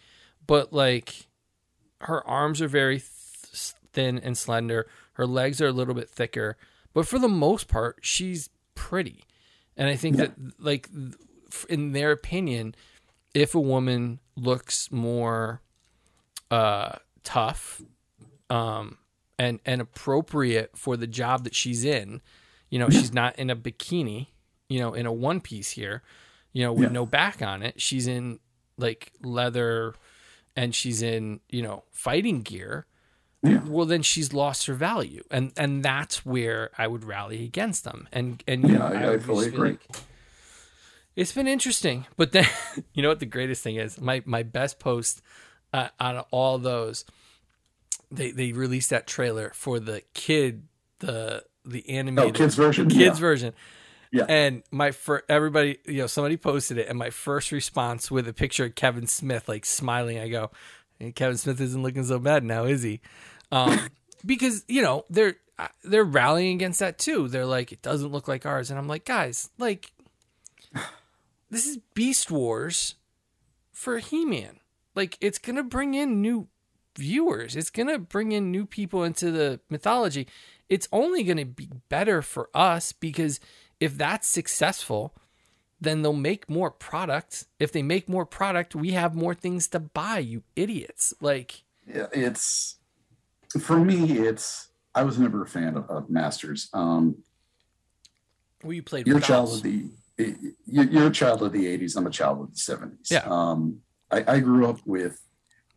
[0.46, 1.26] but like
[2.02, 4.86] her arms are very th- thin and slender.
[5.14, 6.56] Her legs are a little bit thicker,
[6.94, 9.24] but for the most part, she's pretty.
[9.76, 10.26] And I think Yeah.
[10.26, 10.88] that like
[11.68, 12.74] in their opinion,
[13.34, 15.60] if a woman looks more
[16.50, 17.82] uh tough
[18.48, 18.96] um
[19.38, 22.20] and and appropriate for the job that she's in,
[22.70, 24.28] you know, she's not in a bikini,
[24.68, 26.02] you know, in a one piece here,
[26.52, 26.92] you know, with Yeah.
[26.92, 27.80] no back on it.
[27.80, 28.40] She's in
[28.78, 29.94] like leather
[30.56, 32.86] and she's in, you know, fighting gear.
[33.44, 33.60] Yeah.
[33.64, 38.08] Well, then she's lost her value, and and that's where I would rally against them.
[38.10, 39.70] And and you Yeah, know, I- I fully agree.
[39.72, 39.86] like,
[41.18, 42.46] it's been interesting, but then
[42.94, 44.00] you know what the greatest thing is?
[44.00, 45.20] My my best post
[45.72, 47.04] uh, out of all those,
[48.10, 50.62] they they released that trailer for the kid
[51.00, 52.88] the the Oh, animated kids version.
[52.88, 53.12] kids yeah.
[53.14, 53.52] version.
[54.10, 54.24] Yeah.
[54.28, 58.32] And my for everybody, you know, somebody posted it, and my first response with a
[58.32, 60.50] picture of Kevin Smith like smiling, I go,
[60.98, 63.00] "Hey, Kevin Smith isn't looking so bad now, is he?
[63.52, 63.90] Um,
[64.24, 67.28] because you know they're uh, they're rallying against that too.
[67.28, 69.90] They're like, it doesn't look like ours, and I'm like, guys, like,
[71.50, 72.94] this is Beast Wars
[73.72, 74.60] for He Man.
[74.94, 76.48] like it's gonna bring in new
[76.96, 77.54] viewers.
[77.56, 80.26] It's gonna bring in new people into the mythology.
[80.68, 83.38] It's only gonna be better for us because
[83.80, 85.14] if that's successful,
[85.80, 87.44] then they'll make more product.
[87.60, 91.14] If they make more product, we have more things to buy, you idiots.
[91.20, 92.76] Like Yeah, it's
[93.60, 94.18] for me.
[94.18, 96.68] It's I was never a fan of, of Masters.
[96.72, 97.22] Um,
[98.64, 99.88] well, you played you're a with child of the
[100.18, 101.96] you're you're a child of the 80s.
[101.96, 103.10] I'm a child of the 70s.
[103.10, 103.22] Yeah.
[103.26, 105.20] Um, I, I grew up with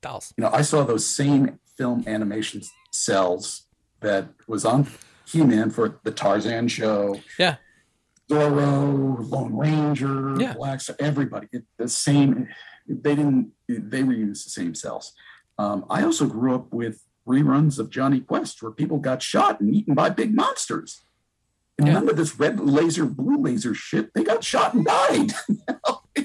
[0.01, 0.33] dolls.
[0.37, 2.61] you know I saw those same film animation
[2.91, 3.67] cells
[3.99, 4.87] that was on
[5.27, 7.19] He-Man for the Tarzan show.
[7.37, 7.57] Yeah.
[8.29, 10.53] Zorro, Lone Ranger, Yeah.
[10.53, 11.47] Black Star, everybody.
[11.51, 12.47] It, the same.
[12.87, 13.51] They didn't.
[13.67, 15.13] They reused the same cells.
[15.57, 19.75] Um, I also grew up with reruns of Jonny Quest where people got shot and
[19.75, 21.01] eaten by big monsters.
[21.81, 21.93] And Yeah.
[21.95, 24.13] none of this red laser, blue laser shit.
[24.13, 25.31] They got shot and died.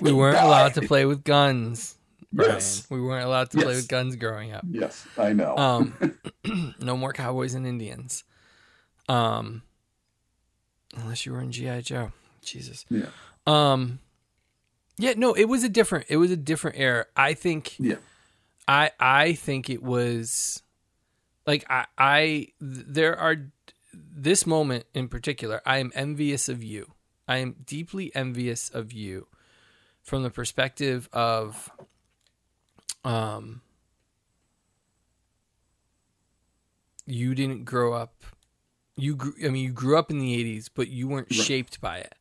[0.00, 1.94] We weren't allowed to play with guns.
[2.32, 2.52] Brian.
[2.54, 2.86] Yes.
[2.90, 4.64] We weren't allowed to play with guns growing up.
[4.68, 5.54] Yes, I know.
[5.56, 6.14] Um,
[6.80, 8.24] no more cowboys and Indians.
[9.10, 9.62] Um,
[10.96, 12.12] unless you were in GI Joe.
[12.42, 12.86] Jesus.
[12.88, 13.06] yeah.
[13.46, 13.98] Um,
[14.96, 16.06] yeah, no, it was a different.
[16.08, 17.04] It was a different era.
[17.14, 17.78] I think.
[17.78, 17.96] Yeah.
[18.66, 20.62] I I think it was,
[21.46, 23.36] like I I there are
[24.22, 25.60] this moment in particular.
[25.64, 26.92] I am envious of you.
[27.26, 29.26] I am deeply envious of you,
[30.02, 31.70] from the perspective of,
[33.04, 33.60] um,
[37.06, 38.24] you didn't grow up.
[38.96, 39.34] You grew.
[39.44, 41.40] I mean, you grew up in the '80s, but you weren't Right.
[41.40, 42.14] shaped by it.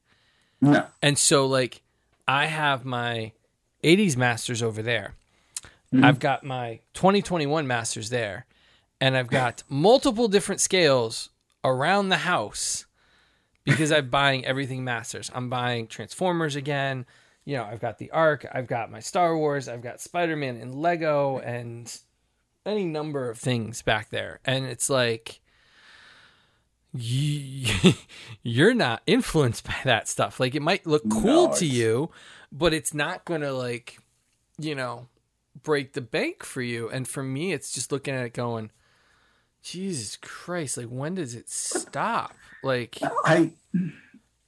[0.62, 0.88] No.
[1.02, 1.82] And so, like,
[2.28, 3.32] I have my
[3.84, 5.16] 80s masters over there.
[5.94, 6.04] Mhm.
[6.04, 8.46] I've got my 2021 masters there.
[9.00, 11.30] And I've got multiple different scales
[11.68, 12.86] around the house
[13.64, 15.30] because I'm buying everything masters.
[15.34, 17.06] I'm buying Transformers again.
[17.46, 20.58] You know, I've got the Ark, I've got my Star Wars, I've got Spider Man
[20.58, 21.98] and Lego and
[22.66, 24.40] any number of things back there.
[24.44, 25.40] And it's like,
[26.94, 27.94] you,
[28.44, 30.40] you're not influenced by that stuff.
[30.40, 32.12] Like it might look cool No, to you,
[32.52, 33.98] but it's not going to like,
[34.58, 35.08] you know,
[35.64, 36.90] break the bank for you.
[36.90, 38.72] And for me, it's just looking at it going,
[39.72, 42.34] Jesus Christ, like when does it stop?
[42.64, 43.52] Like, I,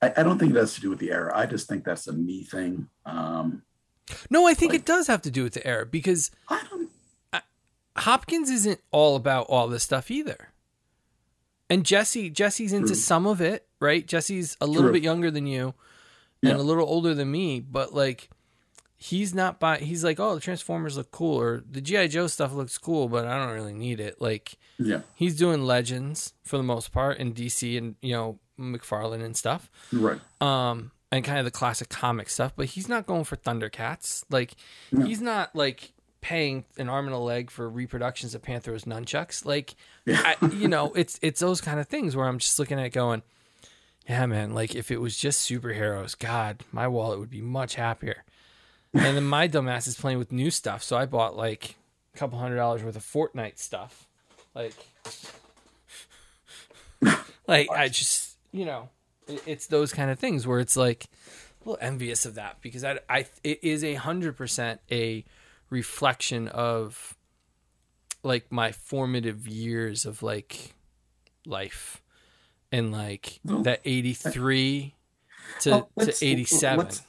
[0.02, 1.32] I I don't think it has to do with the era.
[1.36, 2.88] I just think that's a me thing.
[3.06, 3.64] Um,
[4.30, 6.90] no, I think Like- it does have to do with the era because I don't.
[7.98, 10.50] Hopkins isn't all about all this stuff either.
[11.70, 12.96] And Jesse, Jesse's into True.
[12.96, 14.08] some of it, right?
[14.08, 14.94] Jesse's a little True.
[14.94, 15.74] bit younger than you
[16.42, 16.52] Yeah.
[16.52, 18.30] and a little older than me, but like
[19.02, 22.54] he's not by he's like, "Oh, the Transformers look cool or the GI Joe stuff
[22.54, 25.02] looks cool, but I don't really need it." Like Yeah.
[25.16, 29.72] he's doing Legends for the most part in DC and, you know, McFarlane and stuff.
[29.92, 30.20] Right.
[30.42, 34.24] Um and kind of the classic comic stuff, but he's not going for Thundercats.
[34.30, 34.54] Like
[34.92, 35.06] No.
[35.06, 39.46] he's not like paying an arm and a leg for reproductions of Panthro's nunchucks.
[39.46, 39.76] Like
[40.06, 40.22] Yeah.
[40.42, 42.90] I, you know, it's it's those kind of things where I'm just looking at it
[42.94, 43.24] going,
[44.10, 44.54] yeah, man.
[44.54, 48.24] Like if it was just superheroes, God, my wallet would be much happier.
[48.94, 51.76] And then my dumbass is playing with new stuff, so I bought like
[52.14, 54.08] a couple hundred dollars worth of Fortnite stuff.
[54.56, 54.74] Like,
[57.48, 58.90] like I just, you know,
[59.28, 62.84] it, it's those kind of things where it's like a little envious of that because
[62.84, 65.24] I, I, it is a hundred percent a
[65.70, 67.16] reflection of
[68.24, 70.74] like my formative years of like
[71.46, 72.02] life
[72.72, 73.64] and like oh.
[73.64, 74.96] that 83
[75.62, 77.02] to, Well, to 87 let's-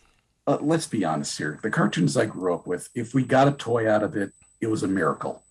[0.50, 1.58] Uh, let's be honest here.
[1.62, 4.66] The cartoons I grew up with, if we got a toy out of it, it
[4.66, 5.42] was a miracle.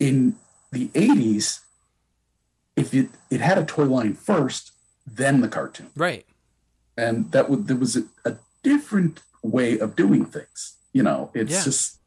[0.00, 0.36] In
[0.72, 1.60] the 80s,
[2.76, 4.72] if it, it had a toy line first,
[5.06, 5.90] then the cartoon.
[5.94, 6.24] right
[6.96, 10.76] And that would there was a, a different way of doing things.
[10.94, 11.64] You know, it's Yeah.
[11.64, 11.98] just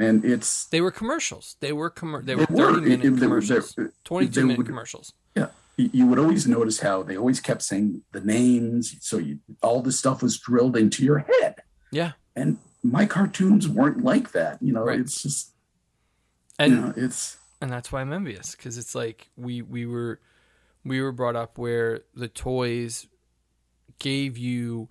[0.00, 2.74] and it's they were commercials they were commer- they were They were.
[2.74, 5.46] 30 minute commercials they- 22 they minute commercials you
[5.76, 8.96] you would always notice how they always kept saying the names.
[9.00, 11.56] So you all this stuff was drilled into your head.
[11.90, 12.12] Yeah.
[12.36, 15.00] And my cartoons weren't like that you know Right.
[15.00, 15.52] it's just
[16.58, 20.18] and you know it's and that's why I'm envious because it's like we we were
[20.84, 23.06] we were brought up where the toys
[23.98, 24.88] gave you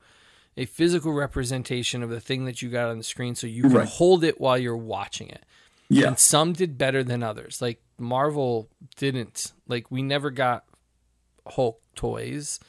[0.55, 3.73] a physical representation of the thing that you got on the screen so you can
[3.73, 3.87] Right.
[3.87, 5.43] hold it while you're watching it.
[5.89, 6.07] Yeah.
[6.09, 7.59] And some did better than others.
[7.61, 9.53] Like Marvel didn't.
[9.67, 10.65] Like we never got
[11.47, 12.59] Hulk toys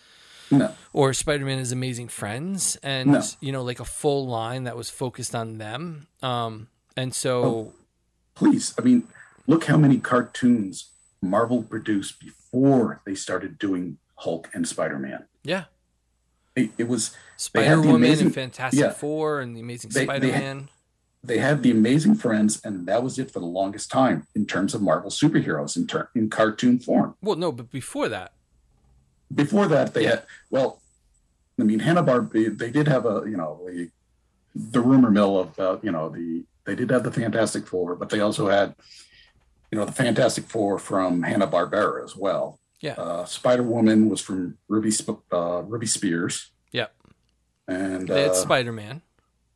[0.50, 3.22] no or Spider-Man is Amazing Friends and No.
[3.40, 7.72] you know like a full line that was focused on them um and so Oh.
[8.34, 9.04] please i mean
[9.46, 10.90] look how many cartoons
[11.22, 15.64] marvel produced before they started doing hulk and spider-man yeah
[16.56, 18.90] it, it was They Spider Woman amazing- and Fantastic yeah.
[18.90, 20.68] Four and the Amazing They- they Spider had- Man.
[21.22, 24.74] they had the Amazing Friends, and that was it for the longest time in terms
[24.74, 27.14] of Marvel superheroes in ter- in cartoon form.
[27.22, 28.32] Well, no, but before that,
[29.34, 30.80] Before that, they had well,
[31.58, 32.56] I mean, Hanna Barbera.
[32.58, 33.90] They did have a you know the,
[34.54, 38.10] the rumor mill of uh, you know the they did have the Fantastic Four, but
[38.10, 38.74] they also had
[39.70, 42.58] you know the Fantastic Four from Hanna Barbera as well.
[42.80, 42.94] Yeah.
[42.94, 44.90] uh, Spider Woman was from Ruby
[45.32, 46.50] uh, Ruby Spears.
[46.72, 46.94] Yep.
[47.68, 49.02] and they had uh, Spider Man,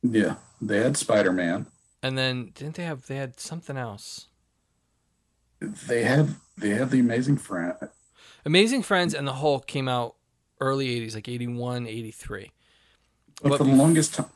[0.03, 1.65] yeah, they had Spider Man.
[2.03, 4.27] and then didn't they have they had something else?
[5.59, 7.75] They had they had the Amazing Friend.
[8.45, 10.15] Amazing Friends and the Hulk came out
[10.59, 12.51] early '80s, like 81, 83.
[13.41, 14.29] But, But for the longest time,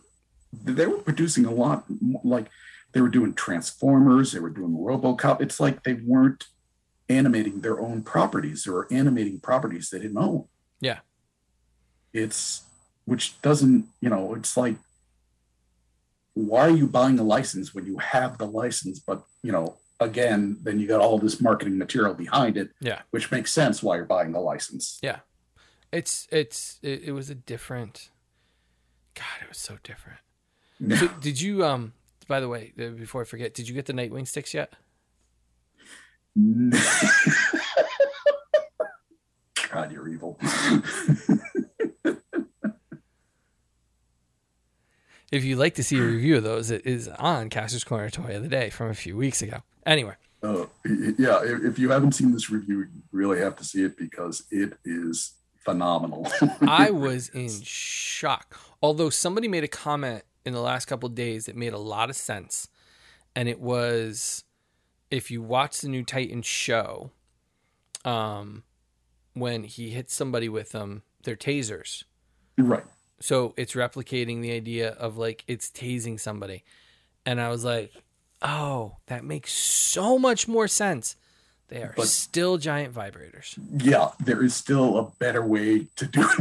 [0.51, 1.85] they were producing a lot.
[2.23, 2.47] Like
[2.91, 5.41] they were doing Transformers, they were doing RoboCop.
[5.41, 6.45] It's like they weren't
[7.07, 8.63] animating their own properties.
[8.63, 10.45] They were animating properties they didn't own.
[10.79, 10.99] Yeah.
[12.13, 12.63] It's
[13.05, 14.75] which doesn't, you know, it's like
[16.33, 18.99] why are you buying a license when you have the license?
[18.99, 22.71] But you know, again, then you got all this marketing material behind it.
[22.79, 23.01] Yeah.
[23.11, 24.99] Which makes sense why you're buying the license.
[25.01, 25.19] Yeah.
[25.91, 28.09] It's it's it, it was a different.
[29.15, 30.19] God, it was so different.
[30.97, 31.93] So did you um?
[32.27, 34.73] By the way, uh, before I forget, did you get the Nightwing sticks yet?
[39.71, 40.39] God, you're evil.
[45.31, 48.35] If you'd like to see a review of those, it is on Caster's Corner Toy
[48.35, 49.61] of the Day from a few weeks ago.
[49.85, 51.41] Anyway, Oh, yeah.
[51.43, 55.33] If, you haven't seen this review, you really have to see it because it is
[55.57, 56.27] phenomenal.
[56.61, 58.57] I was in shock.
[58.81, 62.09] Although somebody made a comment in the last couple of days that made a lot
[62.09, 62.69] of sense,
[63.35, 64.45] and it was
[65.11, 67.11] if you watch the new Titan show,
[68.05, 68.63] um,
[69.33, 72.03] when he hits somebody with them, they're tasers.
[72.57, 72.83] right.
[73.19, 76.63] So it's replicating the idea of like it's tasing somebody.
[77.25, 77.91] And I was like,
[78.41, 81.15] oh, that makes so much more sense.
[81.67, 83.57] They are But- still giant vibrators.
[83.83, 86.21] Yeah, there is still a better way to do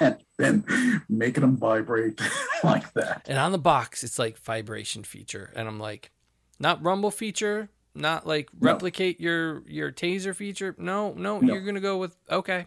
[0.00, 0.64] that than
[1.08, 2.20] making them vibrate
[2.64, 3.22] like that.
[3.28, 5.52] And on the box, it's like vibration feature.
[5.54, 6.10] And I'm like,
[6.58, 8.72] not rumble feature, not like No.
[8.72, 10.74] replicate your your taser feature.
[10.76, 11.52] No, no, No.
[11.54, 12.66] you're gonna go with okay.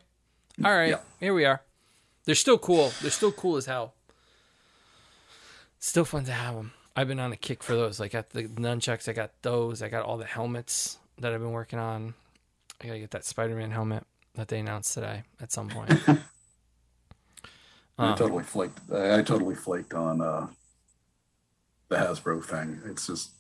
[0.64, 1.00] All right, Yeah.
[1.20, 1.62] here we are.
[2.24, 2.94] They're still cool.
[3.02, 3.96] They're still cool as hell.
[5.80, 6.72] Still fun to have them.
[6.96, 8.00] I've been on a kick for those.
[8.00, 9.08] Like, got the nunchucks.
[9.08, 9.82] I got those.
[9.82, 12.14] I got all the helmets that I've been working on.
[12.82, 15.92] I gotta get that Spider-Man helmet that they announced today at some point.
[17.98, 18.80] I Um, totally flaked.
[18.92, 20.48] I totally flaked on uh,
[21.90, 22.82] the Hasbro thing.
[22.86, 23.32] It's just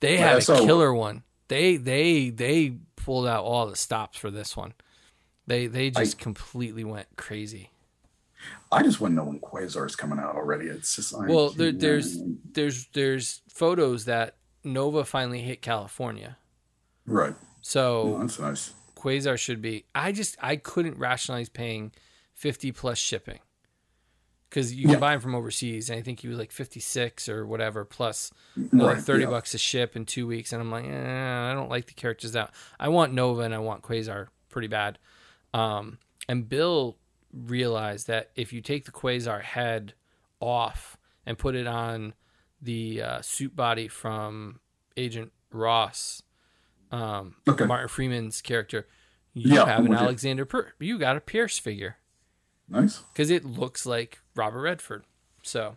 [0.00, 1.22] They Yeah, had I a saw- killer one.
[1.48, 4.72] They they they pulled out all the stops for this one.
[5.46, 7.70] They they just completely went crazy.
[8.70, 10.66] I just want to know when Quasar's coming out already.
[10.66, 12.18] It's just I Well, there, there's
[12.52, 16.36] there's there's photos that Nova finally hit California.
[17.06, 17.34] right.
[17.60, 18.72] So Oh, that's nice.
[18.96, 19.84] Quasar should be.
[19.94, 21.92] I just I couldn't rationalize paying
[22.34, 23.38] fifty plus shipping
[24.48, 24.98] because you can Yeah.
[24.98, 28.30] buy them from overseas, and I think he was like fifty six or whatever plus
[28.72, 29.30] another Right, thirty yeah.
[29.30, 32.34] bucks to ship in two weeks, and I'm like, eh, I don't like the characters
[32.36, 32.50] out.
[32.80, 34.98] I want Nova and I want Quasar pretty bad.
[35.54, 36.96] Um, and Bill
[37.32, 39.94] realized that if you take the Quasar head
[40.40, 42.14] off and put it on
[42.60, 44.60] the uh, suit body from
[44.96, 46.22] Agent Ross,
[46.90, 47.64] um, Okay.
[47.64, 48.86] Martin Freeman's character,
[49.32, 49.94] you Yeah, have an.
[49.94, 50.44] Alexander.
[50.44, 51.96] Per- you got a Pierce figure
[52.68, 52.98] Nice.
[53.12, 55.04] because it looks like Robert Redford.
[55.42, 55.76] So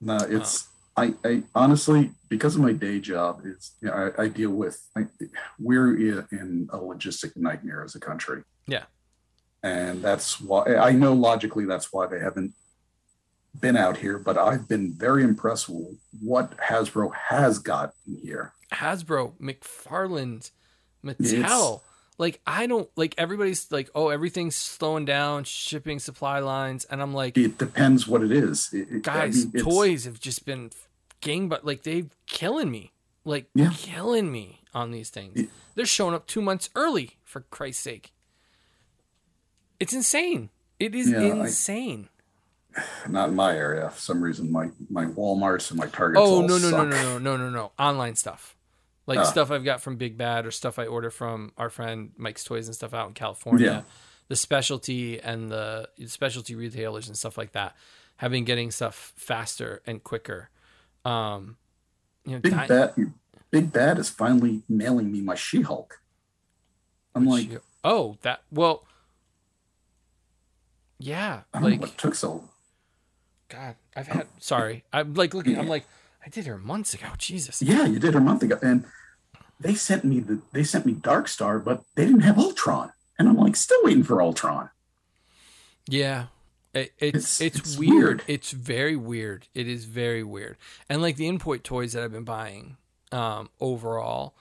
[0.00, 0.68] No, it's
[0.98, 4.86] I, I honestly because of my day job, it's you know, I, I deal with
[4.96, 5.06] I,
[5.58, 8.42] we're in a logistic nightmare as a country.
[8.66, 8.84] Yeah.
[9.66, 12.54] And that's why I know logically that's why they haven't
[13.60, 14.18] been out here.
[14.18, 18.52] But I've been very impressed with what Hasbro has got here.
[18.72, 20.50] Hasbro, McFarlane,
[21.04, 21.32] Mattel.
[21.32, 21.80] It's-
[22.18, 27.12] like I don't like everybody's like, oh, everything's slowing down, shipping supply lines, and I'm
[27.12, 28.70] like, It depends what it is.
[28.72, 30.70] It- it- I guys, mean, toys have just been
[31.20, 32.92] gang, but like they killing me,
[33.26, 33.70] like Yeah.
[33.76, 35.32] killing me on these things.
[35.42, 35.46] Yeah.
[35.74, 38.12] They're showing up two months early for Christ's sake.
[39.80, 40.50] It's insane.
[40.78, 42.08] It is Yeah, I- insane.
[43.08, 43.88] Not in my area.
[43.90, 46.20] For some reason, my my WalMarts and my Targets.
[46.22, 48.54] oh no no no no no no no no online stuff
[49.06, 49.24] like Ah.
[49.24, 52.66] stuff i've got from big bad or stuff i order from our friend mike's toys
[52.66, 53.82] and stuff out in california Yeah.
[54.28, 57.76] the specialty and the specialty retailers and stuff like that
[58.16, 60.50] have been getting stuff faster and quicker
[61.04, 61.56] um
[62.24, 62.94] you know Big Di- Bad,
[63.52, 66.00] Big Bad is finally mailing me my She-Hulk.
[67.14, 68.84] I'm like, oh that well
[70.98, 72.44] yeah I like what took so.
[73.48, 74.26] God, I've had.
[74.40, 75.56] Sorry, I'm like looking.
[75.58, 75.84] I'm like,
[76.24, 77.06] I did her months ago.
[77.18, 77.62] Jesus.
[77.62, 78.84] Yeah, you did her a month ago, and
[79.60, 83.28] they sent me the they sent me Dark Star, but they didn't have Ultron, and
[83.28, 84.70] I'm like still waiting for Ultron.
[85.88, 86.26] Yeah.
[86.74, 87.92] It, it's, It's- it's weird.
[87.94, 88.22] weird.
[88.26, 89.46] It's very weird.
[89.54, 90.56] It is very weird.
[90.90, 92.76] And like the input toys that I've been buying,
[93.12, 94.34] um, overall,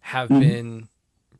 [0.00, 0.40] have Mhm.
[0.40, 0.88] been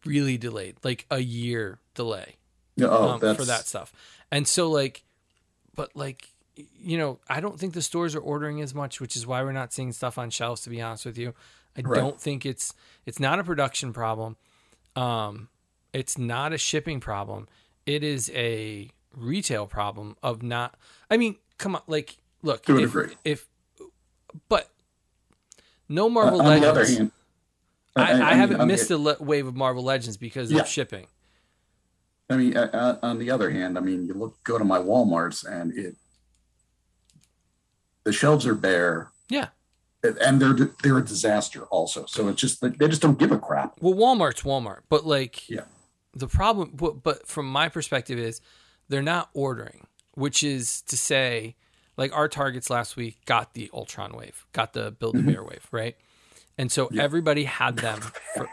[0.05, 2.37] really delayed, like a year delay.
[2.81, 3.93] Oh, um, that's for that stuff.
[4.33, 5.05] And so like,
[5.75, 9.27] but like, you know, I don't think the stores are ordering as much, which is
[9.27, 10.63] why we're not seeing stuff on shelves.
[10.63, 11.35] To be honest with you,
[11.77, 11.99] I Right.
[12.01, 12.75] don't think it's
[13.05, 14.37] it's not a production problem.
[14.97, 15.49] Um,
[15.93, 17.49] it's not a shipping problem.
[17.85, 20.77] It is a retail problem of not.
[21.11, 23.15] I mean, come on, like, look, To if, degree.
[23.25, 23.47] if,
[24.49, 24.71] but
[25.89, 26.99] no Marvel on the other Legends.
[26.99, 27.13] hand,
[27.95, 30.63] I, I, mean, haven't on the- missed a le- wave of Marvel Legends because Yeah.
[30.63, 31.07] of shipping.
[32.29, 34.79] I mean, uh, uh, on the other hand, I mean, you look go to my
[34.79, 35.97] WalMarts and it
[38.05, 39.11] the shelves are bare.
[39.29, 39.49] Yeah.
[40.03, 40.53] and they're
[40.83, 42.07] they're a disaster also.
[42.07, 43.77] So it's just they just don't give a crap.
[43.81, 45.63] Well, Walmart's Walmart, but like, Yeah.
[46.15, 48.41] the problem, but, but from my perspective, is
[48.89, 51.57] they're not ordering, which is to say,
[51.97, 55.67] like our targets last week got the Ultron wave, got the Build a Bear wave,
[55.73, 55.97] right?
[56.59, 56.97] And so Mm-hmm.
[56.97, 57.03] Yeah.
[57.03, 58.01] everybody had them.
[58.35, 58.49] For,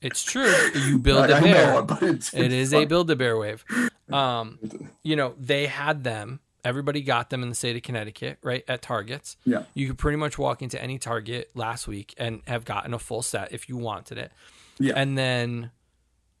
[0.00, 0.52] it's true.
[0.74, 1.74] You build a bear.
[1.74, 2.84] know, but it's, It is a.
[2.84, 3.64] Build a Bear wave.
[4.10, 4.58] Um,
[5.02, 6.40] you know, they had them.
[6.64, 8.64] Everybody got them in the state of Connecticut, right?
[8.66, 9.36] At Targets.
[9.44, 9.64] Yeah.
[9.74, 13.20] You could pretty much walk into any Target last week and have gotten a full
[13.20, 14.32] set if you wanted it.
[14.78, 14.94] Yeah.
[14.96, 15.72] And then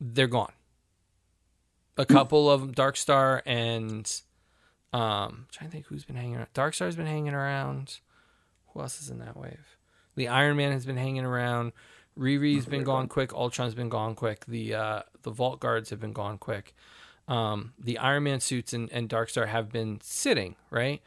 [0.00, 0.52] they're gone.
[1.98, 4.10] A couple of Dark Star and
[4.94, 6.48] um I'm trying to think who's been hanging around.
[6.54, 7.98] Dark Star's been hanging around.
[8.68, 9.76] Who else is in that wave?
[10.14, 11.72] The Iron Man has been hanging around.
[12.18, 13.32] Riri's been gone quick.
[13.32, 14.44] Ultron's been gone quick.
[14.46, 16.74] The uh, the Vault Guards have been gone quick.
[17.28, 21.02] Um, the Iron Man suits and, and Dark Star have been sitting, right?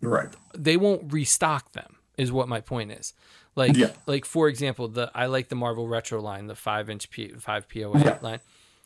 [0.00, 0.30] right.
[0.56, 3.12] They won't restock them, is what my point is.
[3.54, 3.90] Like, Yeah.
[4.06, 7.68] like for example, the I like the Marvel Retro line, the five inch P, five
[7.68, 8.18] POA Yeah.
[8.22, 8.40] line.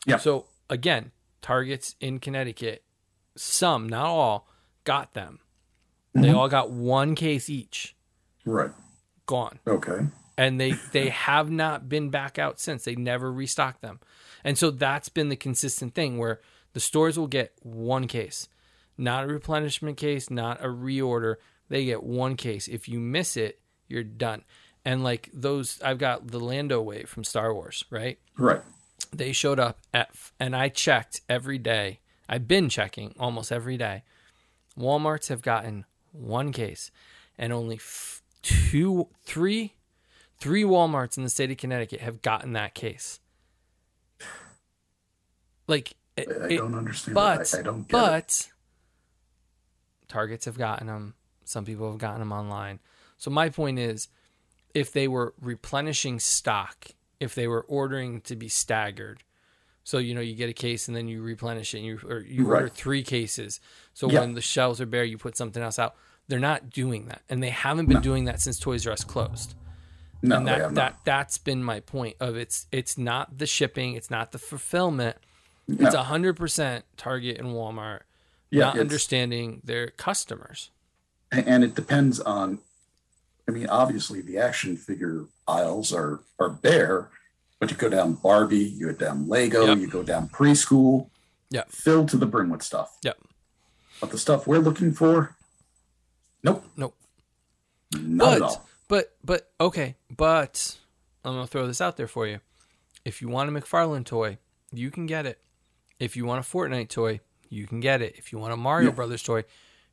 [0.05, 0.17] Yeah.
[0.17, 1.11] So again,
[1.41, 2.83] Targets in Connecticut,
[3.37, 4.47] some, not all,
[4.83, 5.39] got them.
[6.13, 6.35] They Mhm.
[6.35, 7.95] all got one case each,
[8.45, 8.71] Right.
[9.25, 10.07] gone Okay.
[10.37, 12.83] And they they have not been back out since.
[12.83, 13.99] They never restocked them.
[14.43, 16.39] And so that's been the consistent thing where
[16.73, 18.47] the stores will get one case
[18.97, 21.35] not a replenishment case not a reorder.
[21.69, 22.67] They get one case.
[22.67, 24.43] If you miss it you're done.
[24.83, 28.19] And like those i've got the lando wave from star wars right?
[28.37, 28.61] Right.
[29.13, 30.09] they showed up at
[30.39, 31.99] and i checked every day.
[32.27, 34.03] I've been checking almost every day.
[34.77, 36.91] Walmarts have gotten one case
[37.37, 39.73] and only f- two three
[40.39, 43.19] three walmarts in the state of connecticut have gotten that case
[45.67, 47.15] like it, I don't understand.
[47.15, 47.55] but that.
[47.57, 48.01] I, I don't get it.
[48.01, 48.49] but
[50.07, 52.79] targets have gotten them some people have gotten them online
[53.17, 54.07] so my point is
[54.73, 56.87] if they were replenishing stock
[57.19, 59.23] if they were ordering to be staggered
[59.83, 62.19] so you know you get a case and then you replenish it and you or
[62.19, 63.59] you order three cases
[63.93, 64.21] so Yeah.
[64.21, 65.95] when the shelves are bare you put something else out
[66.27, 69.55] they're not doing that and they haven't been doing that since toys r us closed
[70.27, 74.09] No, and that, that that's been my point of it's it's not the shipping it's
[74.09, 75.17] not the fulfillment
[75.67, 75.85] No.
[75.85, 78.01] it's a hundred percent target and walmart
[78.49, 80.71] Yeah, not understanding their customers
[81.31, 82.59] and it depends on
[83.47, 87.09] i mean obviously the action figure aisles are are bare
[87.59, 89.77] but you go down barbie you go down lego Yep.
[89.79, 91.09] you go down preschool
[91.51, 91.69] Yep.
[91.71, 93.17] filled to the brim with stuff Yep.
[94.01, 95.35] but the stuff we're looking for
[96.43, 96.95] nope Nope.
[98.01, 100.77] not but at all but but okay but
[101.23, 102.39] i'm gonna throw this out there for you
[103.03, 104.37] if you want a mcfarlane toy
[104.71, 105.39] you can get it
[105.99, 107.19] if you want a fortnite toy
[107.49, 108.95] you can get it if you want a mario Yeah.
[108.95, 109.43] brothers toy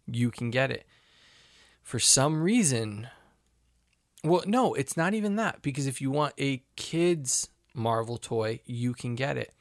[0.07, 0.85] you can get it
[1.83, 3.09] for some reason
[4.25, 8.93] well no it's not even that because if you want a kids marvel toy you
[8.93, 9.53] can get it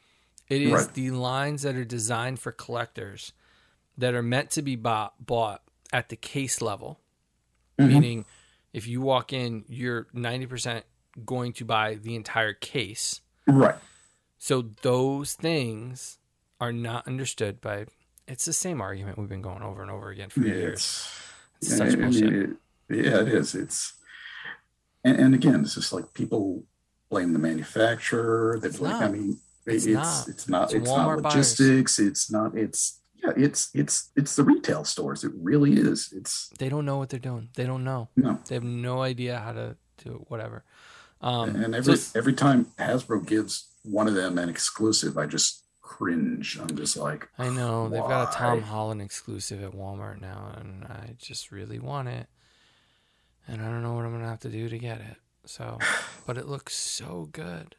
[0.49, 0.93] it is Right.
[0.93, 3.31] the lines that are designed for collectors
[3.97, 5.61] that are meant to be bought bought
[5.93, 6.99] at the case level
[7.79, 7.87] Mhm.
[7.87, 8.25] meaning
[8.73, 10.83] if you walk in you're 90%
[11.25, 13.75] going to buy the entire case right
[14.37, 16.17] so those things
[16.59, 17.85] are not understood by
[18.27, 21.09] it's the same argument we've been going over and over again for Yeah, years
[21.61, 22.33] it's, It's such I mean, bullshit.
[22.33, 22.57] it-
[22.89, 23.55] yeah, it is.
[23.55, 23.93] It's
[25.03, 26.63] and, and again, it's just like people
[27.09, 28.59] blame the manufacturer.
[28.61, 28.93] They It's blame.
[28.95, 30.27] I mean, It's it's not.
[30.27, 31.35] it's not It's it's not Walmart buyers.
[31.35, 31.99] logistics.
[31.99, 32.57] It's not.
[32.57, 33.33] It's yeah.
[33.35, 35.23] It's it's it's the retail stores.
[35.23, 36.13] It really is.
[36.15, 38.39] It's they don't know what they're doing they don't know no.
[38.47, 40.63] they have no idea how to do it, whatever
[41.21, 46.57] um and every every time Hasbro gives one of them an exclusive, I just cringe.
[46.59, 48.65] I'm just like, i know they've got a tom why?
[48.65, 52.27] holland exclusive at walmart now and i just really want it
[53.47, 55.17] and I don't know what I'm gonna have to do to get it.
[55.45, 55.79] So,
[56.25, 57.75] but it looks so good.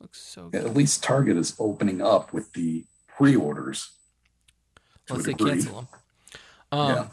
[0.00, 0.64] Looks so good.
[0.64, 2.84] At least Target is opening up with the
[3.16, 3.92] pre-orders.
[5.10, 5.50] Unless they degree.
[5.52, 5.88] cancel them.
[6.72, 7.06] Um, yeah.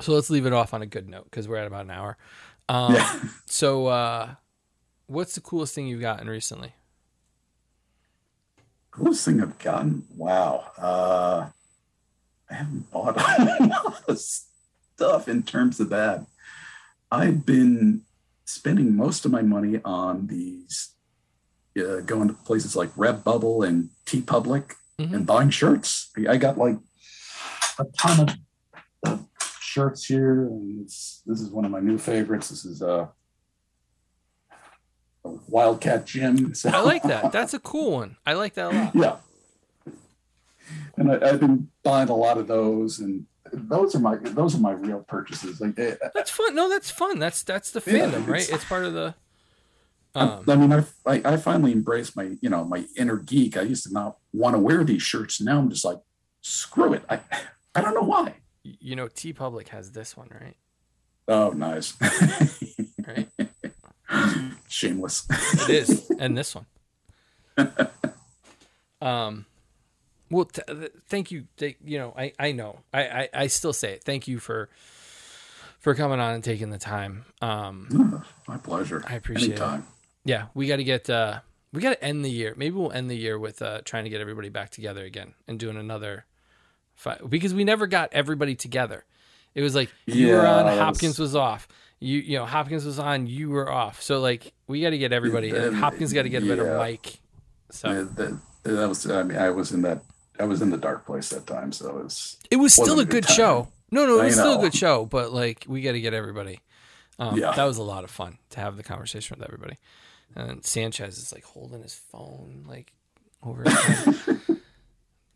[0.00, 2.16] So let's leave it off on a good note because we're at about an hour.
[2.68, 3.20] Um, yeah.
[3.46, 4.34] So, uh,
[5.06, 6.72] what's the coolest thing you've gotten recently?
[8.90, 10.04] Coolest thing I've gotten.
[10.16, 10.70] Wow.
[10.78, 11.48] Uh,
[12.50, 16.26] I haven't bought a lot of stuff in terms of that.
[17.10, 18.02] I've been
[18.44, 20.90] spending most of my money on these,
[21.78, 25.14] uh, going to places like Redbubble and TeePublic Mhm.
[25.14, 26.10] and buying shirts.
[26.28, 26.76] I got like
[27.80, 28.36] a ton of,
[29.12, 29.26] of
[29.60, 32.48] shirts here, and it's, this is one of my new favorites.
[32.50, 33.06] This is uh,
[35.24, 36.54] a Wildcat Gym.
[36.54, 37.32] So- I like that.
[37.32, 38.16] That's a cool one.
[38.26, 38.94] I like that a lot.
[38.94, 39.16] yeah.
[40.96, 44.58] And I, I've been buying a lot of those, and those are my those are
[44.60, 45.60] my real purchases.
[45.60, 46.54] Like, eh, That's fun.
[46.54, 47.18] No, that's fun.
[47.18, 48.42] That's that's the Yeah, fandom, right?
[48.42, 49.14] it's- part of the.
[50.14, 53.56] I- Um, I mean, I, I I finally embraced my you know my inner geek.
[53.56, 55.40] I used to not want to wear these shirts.
[55.40, 55.98] Now I'm just like,
[56.40, 57.02] screw it.
[57.08, 57.20] I
[57.74, 58.34] I don't know why.
[58.62, 60.56] you know, TeePublic has this one, right?
[61.28, 61.96] Oh, nice.
[63.06, 63.28] Right.
[64.68, 65.26] Shameless.
[65.68, 66.66] It is, and this one.
[69.02, 69.46] Um,
[70.30, 71.46] well, t- th- thank you.
[71.56, 72.80] Th- you know, I I know.
[72.92, 74.04] I, I I still say it.
[74.04, 74.68] Thank you for
[75.78, 77.24] for coming on and taking the time.
[77.40, 79.02] Um, Oh, my pleasure.
[79.08, 79.80] I appreciate it.
[80.24, 81.40] Yeah, we got to get uh
[81.72, 82.52] we got to end the year.
[82.58, 85.58] Maybe we'll end the year with uh trying to get everybody back together again and
[85.58, 86.26] doing another
[87.00, 89.04] fight because we never got everybody together.
[89.54, 91.66] It was like you were on, Hopkins was- was off.
[91.98, 94.00] You you know Hopkins was on, you were off.
[94.00, 95.50] So like we got to get everybody.
[95.50, 97.18] and Hopkins got to get a better mic.
[97.70, 99.10] So Yeah, that, that was.
[99.10, 100.02] I mean, I was in that.
[100.38, 101.72] I was in the dark place that time.
[101.72, 102.36] So it was.
[102.50, 103.68] it was still a good show.
[103.90, 105.04] No, no, it was still a good show.
[105.04, 106.60] But like we got to get everybody.
[107.18, 107.52] Um, Yeah.
[107.52, 109.76] that was a lot of fun to have the conversation with everybody.
[110.34, 112.92] And Sanchez is like holding his phone like
[113.42, 113.64] over.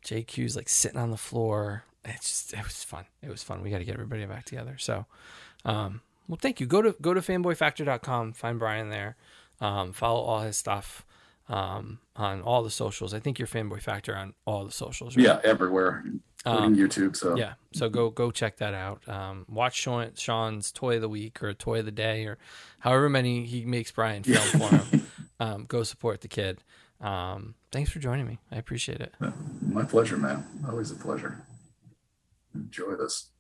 [0.05, 1.85] JQ's like sitting on the floor.
[2.05, 3.05] It's just it was fun.
[3.23, 3.63] It was fun.
[3.63, 4.77] We got to get everybody back together.
[4.79, 5.07] So,
[5.65, 6.67] um, well, thank you.
[6.67, 8.33] Go to go to fanboyfactor.com.
[8.35, 9.17] Find Brian there.
[9.61, 11.05] Um, follow all his stuff
[11.49, 13.15] um, on all the socials.
[13.15, 15.17] I think you're Fanboy Factor on all the socials.
[15.17, 15.25] Right?
[15.25, 16.05] Yeah, everywhere,
[16.45, 17.17] including Um, YouTube.
[17.17, 17.55] So yeah.
[17.73, 19.09] So go go check that out.
[19.09, 22.37] Um, watch Sean, Sean's toy of the week or toy of the day or
[22.81, 25.07] however many he makes Brian film for him.
[25.41, 26.63] um, go support the kid.
[27.01, 28.39] Um, thanks for joining me.
[28.51, 29.15] I appreciate it.
[29.63, 30.45] my pleasure, man.
[30.69, 31.45] Always a pleasure.
[32.55, 33.31] Enjoy this.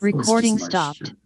[0.00, 0.98] Recording just stopped.
[0.98, 1.16] shit.